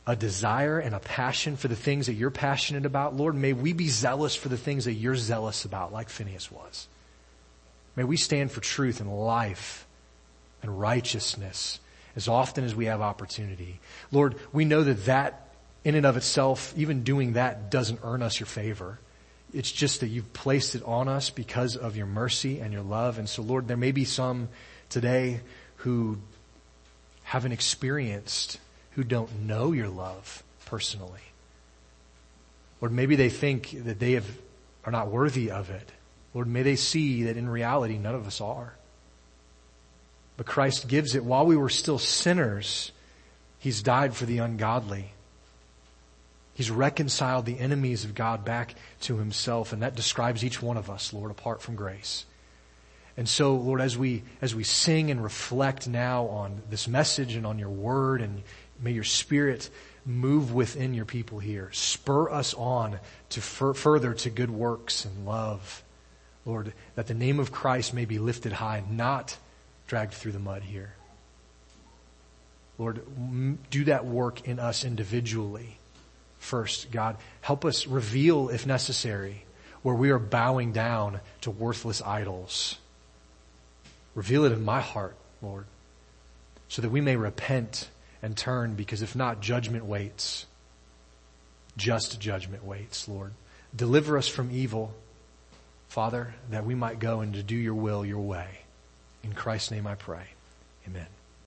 a 0.06 0.16
desire 0.16 0.78
and 0.78 0.94
a 0.94 0.98
passion 0.98 1.56
for 1.56 1.68
the 1.68 1.76
things 1.76 2.06
that 2.06 2.14
you're 2.14 2.30
passionate 2.30 2.86
about. 2.86 3.14
Lord, 3.14 3.34
may 3.34 3.52
we 3.52 3.72
be 3.72 3.88
zealous 3.88 4.34
for 4.34 4.48
the 4.48 4.56
things 4.56 4.86
that 4.86 4.94
you're 4.94 5.14
zealous 5.14 5.64
about, 5.64 5.92
like 5.92 6.08
Phinehas 6.08 6.50
was. 6.50 6.88
May 7.96 8.04
we 8.04 8.16
stand 8.16 8.50
for 8.50 8.60
truth 8.60 9.00
and 9.00 9.12
life 9.12 9.86
and 10.62 10.80
righteousness 10.80 11.80
as 12.16 12.28
often 12.28 12.64
as 12.64 12.74
we 12.74 12.86
have 12.86 13.00
opportunity. 13.00 13.78
Lord, 14.10 14.36
we 14.52 14.64
know 14.64 14.82
that 14.82 15.04
that 15.04 15.49
in 15.84 15.94
and 15.94 16.04
of 16.06 16.16
itself, 16.16 16.74
even 16.76 17.02
doing 17.02 17.34
that 17.34 17.70
doesn't 17.70 18.00
earn 18.02 18.22
us 18.22 18.38
your 18.38 18.46
favor. 18.46 18.98
It's 19.52 19.72
just 19.72 20.00
that 20.00 20.08
you've 20.08 20.32
placed 20.32 20.74
it 20.74 20.82
on 20.84 21.08
us 21.08 21.30
because 21.30 21.76
of 21.76 21.96
your 21.96 22.06
mercy 22.06 22.60
and 22.60 22.72
your 22.72 22.82
love. 22.82 23.18
And 23.18 23.28
so 23.28 23.42
Lord, 23.42 23.66
there 23.66 23.76
may 23.76 23.92
be 23.92 24.04
some 24.04 24.48
today 24.88 25.40
who 25.76 26.18
haven't 27.24 27.52
experienced, 27.52 28.58
who 28.92 29.04
don't 29.04 29.42
know 29.42 29.72
your 29.72 29.88
love 29.88 30.42
personally. 30.66 31.20
Or 32.80 32.88
maybe 32.88 33.16
they 33.16 33.28
think 33.28 33.84
that 33.84 33.98
they 33.98 34.12
have, 34.12 34.26
are 34.84 34.92
not 34.92 35.08
worthy 35.08 35.50
of 35.50 35.70
it. 35.70 35.92
Lord, 36.32 36.46
may 36.46 36.62
they 36.62 36.76
see 36.76 37.24
that 37.24 37.36
in 37.36 37.48
reality 37.48 37.98
none 37.98 38.14
of 38.14 38.26
us 38.26 38.40
are. 38.40 38.74
But 40.36 40.46
Christ 40.46 40.88
gives 40.88 41.14
it 41.14 41.24
while 41.24 41.44
we 41.44 41.56
were 41.56 41.68
still 41.68 41.98
sinners. 41.98 42.92
He's 43.58 43.82
died 43.82 44.14
for 44.14 44.26
the 44.26 44.38
ungodly. 44.38 45.12
He's 46.54 46.70
reconciled 46.70 47.46
the 47.46 47.58
enemies 47.58 48.04
of 48.04 48.14
God 48.14 48.44
back 48.44 48.74
to 49.02 49.16
himself, 49.16 49.72
and 49.72 49.82
that 49.82 49.94
describes 49.96 50.44
each 50.44 50.60
one 50.60 50.76
of 50.76 50.90
us, 50.90 51.12
Lord, 51.12 51.30
apart 51.30 51.62
from 51.62 51.76
grace. 51.76 52.26
And 53.16 53.28
so, 53.28 53.56
Lord, 53.56 53.80
as 53.80 53.98
we, 53.98 54.22
as 54.40 54.54
we 54.54 54.64
sing 54.64 55.10
and 55.10 55.22
reflect 55.22 55.88
now 55.88 56.26
on 56.26 56.62
this 56.70 56.88
message 56.88 57.34
and 57.34 57.46
on 57.46 57.58
your 57.58 57.70
word, 57.70 58.22
and 58.22 58.42
may 58.80 58.92
your 58.92 59.04
spirit 59.04 59.68
move 60.06 60.54
within 60.54 60.94
your 60.94 61.04
people 61.04 61.38
here, 61.38 61.70
spur 61.72 62.30
us 62.30 62.54
on 62.54 62.98
to 63.30 63.40
fur- 63.40 63.74
further 63.74 64.14
to 64.14 64.30
good 64.30 64.50
works 64.50 65.04
and 65.04 65.26
love. 65.26 65.82
Lord, 66.46 66.72
that 66.94 67.06
the 67.06 67.14
name 67.14 67.38
of 67.38 67.52
Christ 67.52 67.92
may 67.92 68.06
be 68.06 68.18
lifted 68.18 68.52
high, 68.52 68.82
not 68.90 69.36
dragged 69.86 70.14
through 70.14 70.32
the 70.32 70.38
mud 70.38 70.62
here. 70.62 70.94
Lord, 72.78 73.02
do 73.70 73.84
that 73.84 74.06
work 74.06 74.48
in 74.48 74.58
us 74.58 74.84
individually 74.84 75.79
first, 76.40 76.90
God. 76.90 77.16
Help 77.42 77.64
us 77.64 77.86
reveal, 77.86 78.48
if 78.48 78.66
necessary, 78.66 79.44
where 79.82 79.94
we 79.94 80.10
are 80.10 80.18
bowing 80.18 80.72
down 80.72 81.20
to 81.42 81.50
worthless 81.50 82.02
idols. 82.02 82.76
Reveal 84.14 84.44
it 84.44 84.52
in 84.52 84.64
my 84.64 84.80
heart, 84.80 85.14
Lord, 85.40 85.66
so 86.68 86.82
that 86.82 86.90
we 86.90 87.00
may 87.00 87.14
repent 87.14 87.88
and 88.22 88.36
turn, 88.36 88.74
because 88.74 89.02
if 89.02 89.14
not, 89.14 89.40
judgment 89.40 89.84
waits. 89.84 90.46
Just 91.76 92.20
judgment 92.20 92.64
waits, 92.64 93.08
Lord. 93.08 93.32
Deliver 93.74 94.18
us 94.18 94.26
from 94.26 94.50
evil, 94.50 94.92
Father, 95.88 96.34
that 96.50 96.66
we 96.66 96.74
might 96.74 96.98
go 96.98 97.20
and 97.20 97.34
to 97.34 97.42
do 97.42 97.54
your 97.54 97.74
will 97.74 98.04
your 98.04 98.20
way. 98.20 98.48
In 99.22 99.32
Christ's 99.32 99.70
name 99.70 99.86
I 99.86 99.94
pray. 99.94 100.24
Amen. 100.86 101.06